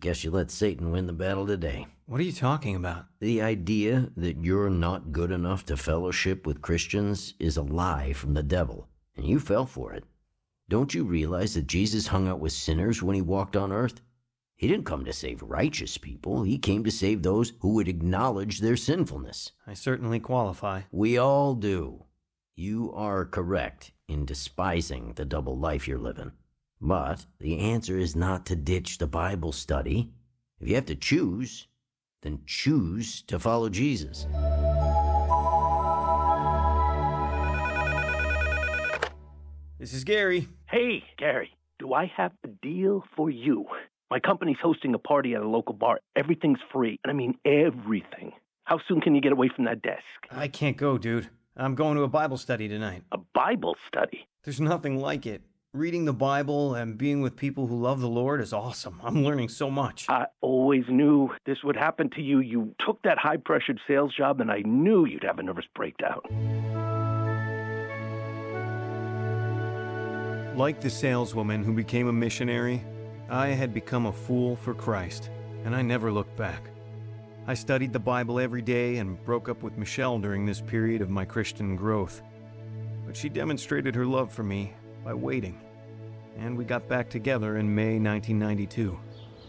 Guess 0.00 0.22
you 0.22 0.30
let 0.30 0.52
Satan 0.52 0.92
win 0.92 1.08
the 1.08 1.12
battle 1.12 1.44
today. 1.44 1.88
What 2.06 2.20
are 2.20 2.24
you 2.24 2.32
talking 2.32 2.76
about? 2.76 3.06
The 3.18 3.42
idea 3.42 4.10
that 4.16 4.44
you're 4.44 4.70
not 4.70 5.10
good 5.10 5.32
enough 5.32 5.66
to 5.66 5.76
fellowship 5.76 6.46
with 6.46 6.62
Christians 6.62 7.34
is 7.40 7.56
a 7.56 7.62
lie 7.62 8.12
from 8.12 8.34
the 8.34 8.44
devil, 8.44 8.86
and 9.16 9.26
you 9.26 9.40
fell 9.40 9.66
for 9.66 9.92
it. 9.92 10.04
Don't 10.68 10.94
you 10.94 11.02
realize 11.02 11.54
that 11.54 11.66
Jesus 11.66 12.06
hung 12.06 12.28
out 12.28 12.38
with 12.38 12.52
sinners 12.52 13.02
when 13.02 13.16
he 13.16 13.22
walked 13.22 13.56
on 13.56 13.72
earth? 13.72 14.00
He 14.56 14.68
didn't 14.68 14.86
come 14.86 15.04
to 15.04 15.12
save 15.12 15.42
righteous 15.42 15.98
people, 15.98 16.44
he 16.44 16.58
came 16.58 16.84
to 16.84 16.90
save 16.90 17.22
those 17.22 17.52
who 17.60 17.74
would 17.74 17.88
acknowledge 17.88 18.60
their 18.60 18.76
sinfulness. 18.76 19.52
I 19.66 19.74
certainly 19.74 20.20
qualify. 20.20 20.82
We 20.92 21.18
all 21.18 21.54
do. 21.54 22.04
You 22.54 22.92
are 22.94 23.24
correct 23.24 23.90
in 24.08 24.24
despising 24.26 25.14
the 25.14 25.24
double 25.24 25.58
life 25.58 25.88
you're 25.88 25.98
living. 25.98 26.32
But 26.80 27.26
the 27.40 27.58
answer 27.58 27.98
is 27.98 28.14
not 28.14 28.46
to 28.46 28.56
ditch 28.56 28.98
the 28.98 29.06
Bible 29.06 29.52
study. 29.52 30.12
If 30.60 30.68
you 30.68 30.76
have 30.76 30.86
to 30.86 30.94
choose, 30.94 31.66
then 32.22 32.40
choose 32.46 33.22
to 33.22 33.38
follow 33.38 33.68
Jesus. 33.68 34.26
This 39.78 39.92
is 39.92 40.04
Gary. 40.04 40.48
Hey, 40.70 41.02
Gary, 41.18 41.50
do 41.78 41.92
I 41.92 42.06
have 42.16 42.32
a 42.44 42.48
deal 42.48 43.04
for 43.16 43.30
you? 43.30 43.66
My 44.10 44.20
company's 44.20 44.58
hosting 44.62 44.94
a 44.94 44.98
party 44.98 45.34
at 45.34 45.40
a 45.40 45.48
local 45.48 45.74
bar. 45.74 46.00
Everything's 46.14 46.60
free, 46.72 47.00
and 47.02 47.10
I 47.10 47.14
mean 47.14 47.38
everything. 47.44 48.32
How 48.64 48.78
soon 48.86 49.00
can 49.00 49.14
you 49.14 49.20
get 49.20 49.32
away 49.32 49.48
from 49.54 49.64
that 49.64 49.82
desk? 49.82 50.04
I 50.30 50.48
can't 50.48 50.76
go, 50.76 50.98
dude. 50.98 51.30
I'm 51.56 51.74
going 51.74 51.96
to 51.96 52.02
a 52.02 52.08
Bible 52.08 52.36
study 52.36 52.68
tonight. 52.68 53.02
A 53.12 53.18
Bible 53.34 53.76
study? 53.86 54.26
There's 54.42 54.60
nothing 54.60 54.98
like 55.00 55.26
it. 55.26 55.42
Reading 55.72 56.04
the 56.04 56.12
Bible 56.12 56.74
and 56.74 56.96
being 56.96 57.20
with 57.20 57.34
people 57.34 57.66
who 57.66 57.80
love 57.80 58.00
the 58.00 58.08
Lord 58.08 58.40
is 58.40 58.52
awesome. 58.52 59.00
I'm 59.02 59.24
learning 59.24 59.48
so 59.48 59.70
much. 59.70 60.06
I 60.08 60.26
always 60.40 60.84
knew 60.88 61.30
this 61.46 61.64
would 61.64 61.76
happen 61.76 62.10
to 62.10 62.22
you. 62.22 62.40
You 62.40 62.74
took 62.84 63.02
that 63.02 63.18
high 63.18 63.38
pressured 63.38 63.80
sales 63.88 64.14
job, 64.14 64.40
and 64.40 64.50
I 64.50 64.60
knew 64.64 65.06
you'd 65.06 65.24
have 65.24 65.38
a 65.38 65.42
nervous 65.42 65.66
breakdown. 65.74 66.20
Like 70.56 70.80
the 70.80 70.90
saleswoman 70.90 71.64
who 71.64 71.72
became 71.72 72.06
a 72.06 72.12
missionary, 72.12 72.84
I 73.34 73.48
had 73.48 73.74
become 73.74 74.06
a 74.06 74.12
fool 74.12 74.54
for 74.54 74.74
Christ, 74.74 75.28
and 75.64 75.74
I 75.74 75.82
never 75.82 76.12
looked 76.12 76.36
back. 76.36 76.70
I 77.48 77.54
studied 77.54 77.92
the 77.92 77.98
Bible 77.98 78.38
every 78.38 78.62
day 78.62 78.98
and 78.98 79.22
broke 79.24 79.48
up 79.48 79.60
with 79.64 79.76
Michelle 79.76 80.20
during 80.20 80.46
this 80.46 80.60
period 80.60 81.02
of 81.02 81.10
my 81.10 81.24
Christian 81.24 81.74
growth. 81.74 82.22
But 83.04 83.16
she 83.16 83.28
demonstrated 83.28 83.92
her 83.96 84.06
love 84.06 84.32
for 84.32 84.44
me 84.44 84.72
by 85.04 85.14
waiting, 85.14 85.58
and 86.38 86.56
we 86.56 86.64
got 86.64 86.88
back 86.88 87.10
together 87.10 87.56
in 87.56 87.74
May 87.74 87.98
1992. 87.98 88.96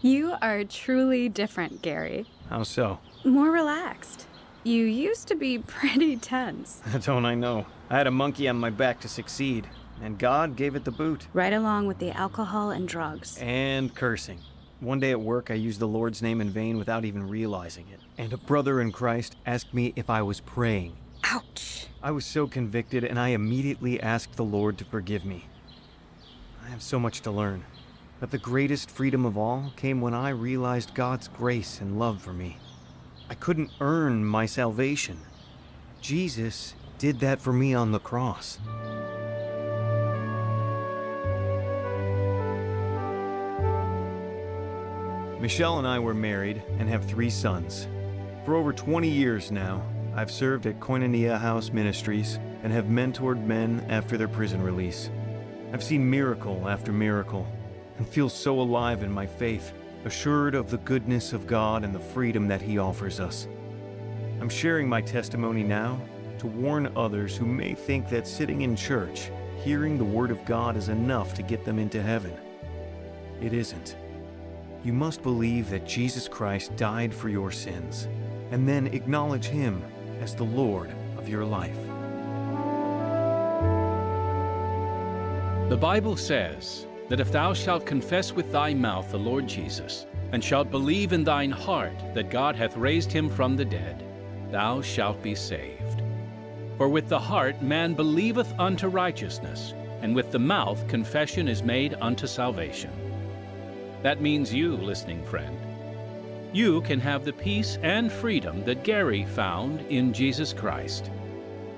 You 0.02 0.34
are 0.42 0.64
truly 0.64 1.28
different, 1.28 1.80
Gary. 1.80 2.26
How 2.50 2.64
so? 2.64 2.98
More 3.24 3.52
relaxed. 3.52 4.26
You 4.64 4.84
used 4.84 5.28
to 5.28 5.36
be 5.36 5.58
pretty 5.64 6.16
tense. 6.16 6.82
Don't 7.02 7.24
I 7.24 7.36
know? 7.36 7.66
I 7.88 7.98
had 7.98 8.08
a 8.08 8.10
monkey 8.10 8.48
on 8.48 8.58
my 8.58 8.70
back 8.70 8.98
to 9.02 9.08
succeed, 9.08 9.68
and 10.02 10.18
God 10.18 10.56
gave 10.56 10.74
it 10.74 10.84
the 10.84 10.90
boot. 10.90 11.26
Right 11.32 11.52
along 11.52 11.86
with 11.86 11.98
the 11.98 12.10
alcohol 12.10 12.70
and 12.70 12.88
drugs. 12.88 13.38
And 13.40 13.94
cursing. 13.94 14.40
One 14.80 15.00
day 15.00 15.10
at 15.10 15.20
work, 15.20 15.50
I 15.50 15.54
used 15.54 15.80
the 15.80 15.88
Lord's 15.88 16.20
name 16.20 16.40
in 16.40 16.50
vain 16.50 16.76
without 16.78 17.04
even 17.04 17.28
realizing 17.28 17.86
it. 17.92 18.00
And 18.18 18.32
a 18.32 18.36
brother 18.36 18.80
in 18.80 18.92
Christ 18.92 19.36
asked 19.46 19.72
me 19.72 19.92
if 19.96 20.10
I 20.10 20.22
was 20.22 20.40
praying. 20.40 20.96
Ouch. 21.24 21.86
I 22.02 22.10
was 22.10 22.26
so 22.26 22.46
convicted, 22.46 23.02
and 23.02 23.18
I 23.18 23.28
immediately 23.28 24.00
asked 24.00 24.36
the 24.36 24.44
Lord 24.44 24.76
to 24.78 24.84
forgive 24.84 25.24
me. 25.24 25.46
I 26.64 26.68
have 26.68 26.82
so 26.82 26.98
much 26.98 27.22
to 27.22 27.30
learn. 27.30 27.64
But 28.20 28.30
the 28.30 28.38
greatest 28.38 28.90
freedom 28.90 29.24
of 29.24 29.36
all 29.36 29.72
came 29.76 30.00
when 30.00 30.14
I 30.14 30.28
realized 30.30 30.94
God's 30.94 31.28
grace 31.28 31.80
and 31.80 31.98
love 31.98 32.20
for 32.20 32.32
me. 32.32 32.58
I 33.28 33.34
couldn't 33.34 33.70
earn 33.80 34.24
my 34.24 34.46
salvation. 34.46 35.18
Jesus 36.00 36.74
did 36.98 37.20
that 37.20 37.40
for 37.40 37.52
me 37.52 37.74
on 37.74 37.92
the 37.92 37.98
cross. 37.98 38.58
Michelle 45.46 45.78
and 45.78 45.86
I 45.86 46.00
were 46.00 46.12
married 46.12 46.60
and 46.80 46.88
have 46.88 47.04
three 47.04 47.30
sons. 47.30 47.86
For 48.44 48.56
over 48.56 48.72
20 48.72 49.08
years 49.08 49.52
now, 49.52 49.80
I've 50.12 50.28
served 50.28 50.66
at 50.66 50.80
Koinonia 50.80 51.38
House 51.38 51.70
Ministries 51.70 52.40
and 52.64 52.72
have 52.72 52.86
mentored 52.86 53.46
men 53.46 53.86
after 53.88 54.16
their 54.16 54.26
prison 54.26 54.60
release. 54.60 55.08
I've 55.72 55.84
seen 55.84 56.10
miracle 56.10 56.68
after 56.68 56.90
miracle 56.90 57.46
and 57.98 58.08
feel 58.08 58.28
so 58.28 58.60
alive 58.60 59.04
in 59.04 59.12
my 59.12 59.24
faith, 59.24 59.72
assured 60.04 60.56
of 60.56 60.68
the 60.68 60.78
goodness 60.78 61.32
of 61.32 61.46
God 61.46 61.84
and 61.84 61.94
the 61.94 62.00
freedom 62.00 62.48
that 62.48 62.60
He 62.60 62.78
offers 62.78 63.20
us. 63.20 63.46
I'm 64.40 64.48
sharing 64.48 64.88
my 64.88 65.00
testimony 65.00 65.62
now 65.62 66.00
to 66.40 66.48
warn 66.48 66.90
others 66.96 67.36
who 67.36 67.46
may 67.46 67.72
think 67.72 68.08
that 68.08 68.26
sitting 68.26 68.62
in 68.62 68.74
church, 68.74 69.30
hearing 69.62 69.96
the 69.96 70.02
Word 70.02 70.32
of 70.32 70.44
God 70.44 70.76
is 70.76 70.88
enough 70.88 71.34
to 71.34 71.44
get 71.44 71.64
them 71.64 71.78
into 71.78 72.02
heaven. 72.02 72.36
It 73.40 73.52
isn't. 73.52 73.94
You 74.86 74.92
must 74.92 75.20
believe 75.24 75.68
that 75.68 75.84
Jesus 75.84 76.28
Christ 76.28 76.76
died 76.76 77.12
for 77.12 77.28
your 77.28 77.50
sins, 77.50 78.06
and 78.52 78.68
then 78.68 78.86
acknowledge 78.86 79.46
Him 79.46 79.82
as 80.20 80.32
the 80.32 80.44
Lord 80.44 80.94
of 81.18 81.28
your 81.28 81.44
life. 81.44 81.76
The 85.68 85.76
Bible 85.76 86.16
says 86.16 86.86
that 87.08 87.18
if 87.18 87.32
thou 87.32 87.52
shalt 87.52 87.84
confess 87.84 88.32
with 88.32 88.52
thy 88.52 88.74
mouth 88.74 89.10
the 89.10 89.18
Lord 89.18 89.48
Jesus, 89.48 90.06
and 90.30 90.42
shalt 90.42 90.70
believe 90.70 91.12
in 91.12 91.24
thine 91.24 91.50
heart 91.50 91.98
that 92.14 92.30
God 92.30 92.54
hath 92.54 92.76
raised 92.76 93.10
him 93.10 93.28
from 93.28 93.56
the 93.56 93.64
dead, 93.64 94.04
thou 94.52 94.80
shalt 94.82 95.20
be 95.20 95.34
saved. 95.34 96.02
For 96.76 96.88
with 96.88 97.08
the 97.08 97.18
heart 97.18 97.60
man 97.60 97.94
believeth 97.94 98.52
unto 98.56 98.86
righteousness, 98.86 99.74
and 100.02 100.14
with 100.14 100.30
the 100.30 100.38
mouth 100.38 100.86
confession 100.86 101.48
is 101.48 101.64
made 101.64 101.96
unto 102.00 102.28
salvation. 102.28 103.05
That 104.02 104.20
means 104.20 104.52
you, 104.52 104.76
listening 104.76 105.24
friend. 105.24 105.58
You 106.52 106.80
can 106.82 107.00
have 107.00 107.24
the 107.24 107.32
peace 107.32 107.78
and 107.82 108.10
freedom 108.10 108.64
that 108.64 108.84
Gary 108.84 109.24
found 109.24 109.80
in 109.90 110.12
Jesus 110.12 110.52
Christ. 110.52 111.10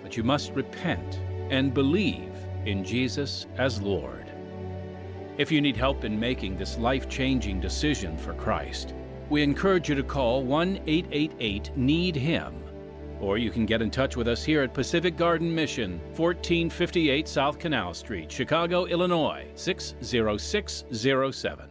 But 0.02 0.16
you 0.16 0.22
must 0.22 0.52
repent 0.52 1.20
and 1.50 1.74
believe 1.74 2.32
in 2.64 2.84
Jesus 2.84 3.46
as 3.56 3.80
Lord. 3.80 4.26
If 5.38 5.52
you 5.52 5.60
need 5.60 5.76
help 5.76 6.04
in 6.04 6.18
making 6.18 6.56
this 6.56 6.78
life 6.78 7.08
changing 7.08 7.60
decision 7.60 8.18
for 8.18 8.34
Christ, 8.34 8.94
we 9.30 9.42
encourage 9.42 9.88
you 9.88 9.94
to 9.94 10.02
call 10.02 10.42
1 10.42 10.80
888 10.86 11.76
NEED 11.76 12.16
HIM. 12.16 12.64
Or 13.20 13.36
you 13.36 13.50
can 13.50 13.66
get 13.66 13.82
in 13.82 13.90
touch 13.90 14.16
with 14.16 14.28
us 14.28 14.44
here 14.44 14.62
at 14.62 14.72
Pacific 14.72 15.16
Garden 15.16 15.54
Mission, 15.54 15.98
1458 16.16 17.28
South 17.28 17.58
Canal 17.58 17.92
Street, 17.94 18.30
Chicago, 18.30 18.86
Illinois, 18.86 19.46
60607. 19.54 21.67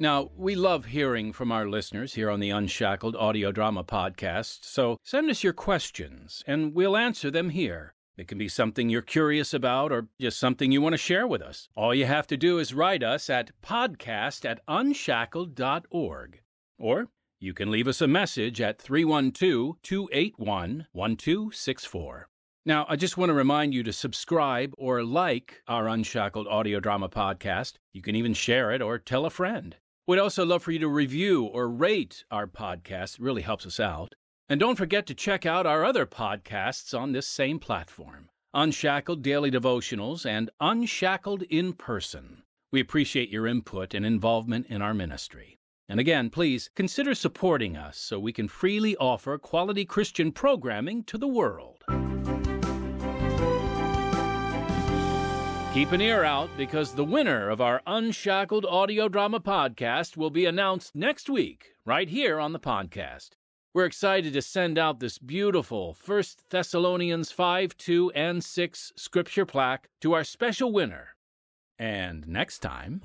Now, 0.00 0.30
we 0.36 0.54
love 0.54 0.84
hearing 0.84 1.32
from 1.32 1.50
our 1.50 1.68
listeners 1.68 2.14
here 2.14 2.30
on 2.30 2.38
the 2.38 2.50
Unshackled 2.50 3.16
Audio 3.16 3.50
Drama 3.50 3.82
Podcast, 3.82 4.60
so 4.62 4.96
send 5.02 5.28
us 5.28 5.42
your 5.42 5.52
questions 5.52 6.44
and 6.46 6.72
we'll 6.72 6.96
answer 6.96 7.32
them 7.32 7.50
here. 7.50 7.94
It 8.16 8.28
can 8.28 8.38
be 8.38 8.48
something 8.48 8.88
you're 8.88 9.02
curious 9.02 9.52
about 9.52 9.90
or 9.90 10.06
just 10.20 10.38
something 10.38 10.70
you 10.70 10.80
want 10.80 10.92
to 10.92 10.98
share 10.98 11.26
with 11.26 11.42
us. 11.42 11.68
All 11.74 11.92
you 11.92 12.06
have 12.06 12.28
to 12.28 12.36
do 12.36 12.60
is 12.60 12.72
write 12.72 13.02
us 13.02 13.28
at 13.28 13.50
podcast 13.60 14.48
at 14.48 14.60
unshackled.org. 14.68 16.40
Or 16.78 17.08
you 17.40 17.52
can 17.52 17.70
leave 17.70 17.88
us 17.88 18.00
a 18.00 18.06
message 18.06 18.60
at 18.60 18.80
312 18.80 19.82
281 19.82 20.86
1264. 20.92 22.28
Now, 22.64 22.86
I 22.88 22.94
just 22.94 23.16
want 23.16 23.30
to 23.30 23.34
remind 23.34 23.74
you 23.74 23.82
to 23.82 23.92
subscribe 23.92 24.74
or 24.78 25.02
like 25.02 25.62
our 25.66 25.88
Unshackled 25.88 26.46
audio 26.46 26.78
drama 26.78 27.08
podcast. 27.08 27.74
You 27.92 28.02
can 28.02 28.14
even 28.14 28.34
share 28.34 28.70
it 28.70 28.80
or 28.80 28.98
tell 28.98 29.24
a 29.24 29.30
friend. 29.30 29.74
We'd 30.08 30.18
also 30.18 30.46
love 30.46 30.62
for 30.62 30.72
you 30.72 30.78
to 30.78 30.88
review 30.88 31.44
or 31.44 31.68
rate 31.68 32.24
our 32.30 32.46
podcast. 32.46 33.16
It 33.16 33.20
really 33.20 33.42
helps 33.42 33.66
us 33.66 33.78
out. 33.78 34.14
And 34.48 34.58
don't 34.58 34.78
forget 34.78 35.04
to 35.06 35.14
check 35.14 35.44
out 35.44 35.66
our 35.66 35.84
other 35.84 36.06
podcasts 36.06 36.98
on 36.98 37.12
this 37.12 37.28
same 37.28 37.58
platform 37.58 38.30
Unshackled 38.54 39.22
Daily 39.22 39.50
Devotionals 39.50 40.24
and 40.24 40.48
Unshackled 40.60 41.42
in 41.50 41.74
Person. 41.74 42.42
We 42.72 42.80
appreciate 42.80 43.28
your 43.28 43.46
input 43.46 43.92
and 43.92 44.06
involvement 44.06 44.68
in 44.68 44.80
our 44.80 44.94
ministry. 44.94 45.58
And 45.90 46.00
again, 46.00 46.30
please 46.30 46.70
consider 46.74 47.14
supporting 47.14 47.76
us 47.76 47.98
so 47.98 48.18
we 48.18 48.32
can 48.32 48.48
freely 48.48 48.96
offer 48.96 49.36
quality 49.36 49.84
Christian 49.84 50.32
programming 50.32 51.04
to 51.04 51.18
the 51.18 51.28
world. 51.28 51.84
Keep 55.78 55.92
an 55.92 56.00
ear 56.00 56.24
out 56.24 56.50
because 56.56 56.92
the 56.92 57.04
winner 57.04 57.48
of 57.48 57.60
our 57.60 57.80
Unshackled 57.86 58.66
audio 58.66 59.08
drama 59.08 59.38
podcast 59.38 60.16
will 60.16 60.28
be 60.28 60.44
announced 60.44 60.96
next 60.96 61.30
week, 61.30 61.66
right 61.84 62.08
here 62.08 62.40
on 62.40 62.52
the 62.52 62.58
podcast. 62.58 63.36
We're 63.72 63.84
excited 63.84 64.32
to 64.32 64.42
send 64.42 64.76
out 64.76 64.98
this 64.98 65.18
beautiful 65.18 65.96
1 66.04 66.22
Thessalonians 66.50 67.30
5 67.30 67.76
2 67.76 68.10
and 68.16 68.42
6 68.42 68.92
scripture 68.96 69.46
plaque 69.46 69.88
to 70.00 70.14
our 70.14 70.24
special 70.24 70.72
winner. 70.72 71.14
And 71.78 72.26
next 72.26 72.58
time. 72.58 73.00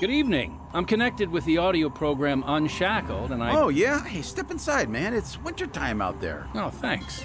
Good 0.00 0.10
evening. 0.10 0.58
I'm 0.72 0.86
connected 0.86 1.28
with 1.28 1.44
the 1.44 1.58
audio 1.58 1.90
program 1.90 2.42
Unshackled, 2.46 3.32
and 3.32 3.42
I. 3.44 3.54
Oh, 3.54 3.68
yeah? 3.68 4.02
Hey, 4.02 4.22
step 4.22 4.50
inside, 4.50 4.88
man. 4.88 5.12
It's 5.12 5.38
wintertime 5.42 6.00
out 6.00 6.22
there. 6.22 6.46
Oh, 6.54 6.70
thanks. 6.70 7.22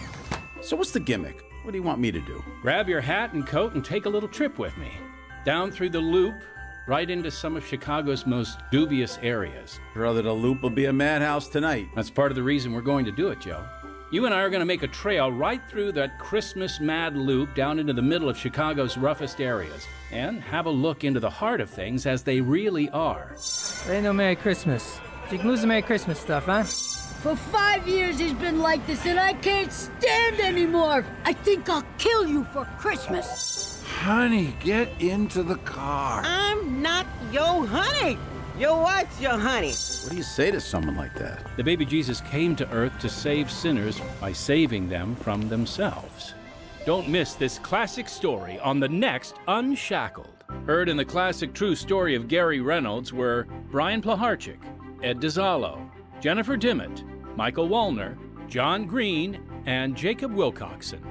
So, 0.61 0.75
what's 0.75 0.91
the 0.91 0.99
gimmick? 0.99 1.41
What 1.63 1.71
do 1.71 1.77
you 1.77 1.83
want 1.83 1.99
me 1.99 2.11
to 2.11 2.19
do? 2.21 2.43
Grab 2.61 2.89
your 2.89 3.01
hat 3.01 3.33
and 3.33 3.45
coat 3.45 3.73
and 3.73 3.85
take 3.85 4.05
a 4.05 4.09
little 4.09 4.29
trip 4.29 4.57
with 4.57 4.75
me. 4.77 4.91
Down 5.45 5.71
through 5.71 5.89
the 5.91 5.99
loop, 5.99 6.35
right 6.87 7.09
into 7.09 7.29
some 7.29 7.55
of 7.55 7.65
Chicago's 7.65 8.25
most 8.25 8.57
dubious 8.71 9.19
areas. 9.21 9.79
Brother, 9.93 10.23
the 10.23 10.33
loop 10.33 10.63
will 10.63 10.71
be 10.71 10.85
a 10.85 10.93
madhouse 10.93 11.47
tonight. 11.47 11.87
That's 11.95 12.09
part 12.09 12.31
of 12.31 12.35
the 12.35 12.43
reason 12.43 12.73
we're 12.73 12.81
going 12.81 13.05
to 13.05 13.11
do 13.11 13.29
it, 13.29 13.39
Joe. 13.39 13.63
You 14.11 14.25
and 14.25 14.33
I 14.33 14.41
are 14.41 14.49
going 14.49 14.59
to 14.61 14.65
make 14.65 14.83
a 14.83 14.87
trail 14.87 15.31
right 15.31 15.61
through 15.69 15.93
that 15.93 16.19
Christmas 16.19 16.79
mad 16.79 17.15
loop 17.15 17.55
down 17.55 17.79
into 17.79 17.93
the 17.93 18.01
middle 18.01 18.27
of 18.27 18.37
Chicago's 18.37 18.97
roughest 18.97 19.39
areas 19.39 19.87
and 20.11 20.41
have 20.41 20.65
a 20.65 20.71
look 20.71 21.03
into 21.03 21.19
the 21.19 21.29
heart 21.29 21.61
of 21.61 21.69
things 21.69 22.05
as 22.05 22.23
they 22.23 22.41
really 22.41 22.89
are. 22.89 23.35
Ain't 23.87 24.03
no 24.03 24.11
Merry 24.11 24.35
Christmas. 24.35 24.99
You 25.31 25.37
can 25.37 25.47
lose 25.47 25.61
the 25.61 25.67
Merry 25.67 25.81
Christmas 25.81 26.19
stuff, 26.19 26.45
huh? 26.45 26.65
For 27.21 27.35
five 27.35 27.87
years 27.87 28.17
he's 28.17 28.33
been 28.33 28.59
like 28.61 28.85
this 28.87 29.05
and 29.05 29.19
I 29.19 29.33
can't 29.33 29.71
stand 29.71 30.39
anymore. 30.39 31.05
I 31.23 31.33
think 31.33 31.69
I'll 31.69 31.85
kill 31.99 32.27
you 32.27 32.45
for 32.45 32.65
Christmas. 32.79 33.83
Honey, 33.99 34.55
get 34.59 34.89
into 34.99 35.43
the 35.43 35.57
car. 35.57 36.23
I'm 36.25 36.81
not 36.81 37.05
your 37.31 37.67
honey. 37.67 38.17
Your 38.57 38.81
wife's 38.81 39.21
your 39.21 39.37
honey. 39.37 39.69
What 39.69 40.09
do 40.09 40.17
you 40.17 40.23
say 40.23 40.49
to 40.49 40.59
someone 40.59 40.97
like 40.97 41.13
that? 41.19 41.45
The 41.57 41.63
baby 41.63 41.85
Jesus 41.85 42.21
came 42.21 42.55
to 42.55 42.67
earth 42.71 42.97
to 43.01 43.09
save 43.09 43.51
sinners 43.51 44.01
by 44.19 44.33
saving 44.33 44.89
them 44.89 45.15
from 45.15 45.47
themselves. 45.47 46.33
Don't 46.87 47.07
miss 47.07 47.35
this 47.35 47.59
classic 47.59 48.09
story 48.09 48.57
on 48.61 48.79
the 48.79 48.89
next 48.89 49.35
Unshackled. 49.47 50.43
Heard 50.65 50.89
in 50.89 50.97
the 50.97 51.05
classic 51.05 51.53
true 51.53 51.75
story 51.75 52.15
of 52.15 52.27
Gary 52.27 52.61
Reynolds 52.61 53.13
were 53.13 53.45
Brian 53.69 54.01
Plaharchik, 54.01 54.57
Ed 55.03 55.19
DiZallo, 55.19 55.87
Jennifer 56.21 56.55
Dimmitt, 56.55 57.03
Michael 57.35 57.67
Wallner, 57.67 58.15
John 58.47 58.85
Green, 58.85 59.41
and 59.65 59.97
Jacob 59.97 60.31
Wilcoxon. 60.31 61.01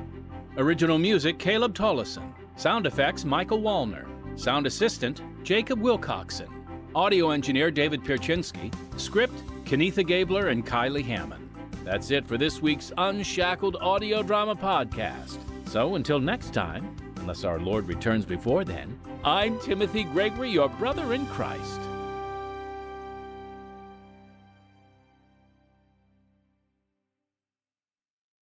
Original 0.57 0.99
music 0.99 1.37
Caleb 1.37 1.75
Tollison. 1.75 2.33
Sound 2.55 2.87
effects 2.87 3.25
Michael 3.25 3.61
Wallner. 3.61 4.07
Sound 4.38 4.68
assistant 4.68 5.23
Jacob 5.42 5.81
Wilcoxon. 5.81 6.49
Audio 6.94 7.31
engineer 7.31 7.73
David 7.73 8.03
Pierczynski. 8.03 8.73
Script 8.96 9.35
Kenitha 9.64 10.07
Gabler 10.07 10.49
and 10.49 10.64
Kylie 10.64 11.05
Hammond. 11.05 11.51
That's 11.85 12.12
it 12.12 12.25
for 12.25 12.38
this 12.38 12.62
week's 12.62 12.92
Unshackled 12.96 13.79
Audio 13.81 14.23
Drama 14.23 14.55
Podcast. 14.55 15.38
So 15.68 15.96
until 15.96 16.20
next 16.20 16.55
time, 16.55 16.94
unless 17.16 17.42
our 17.42 17.59
Lord 17.59 17.88
returns 17.88 18.25
before 18.25 18.62
then, 18.62 18.96
I'm 19.25 19.59
Timothy 19.59 20.05
Gregory, 20.05 20.51
your 20.51 20.68
brother 20.68 21.14
in 21.14 21.27
Christ. 21.27 21.81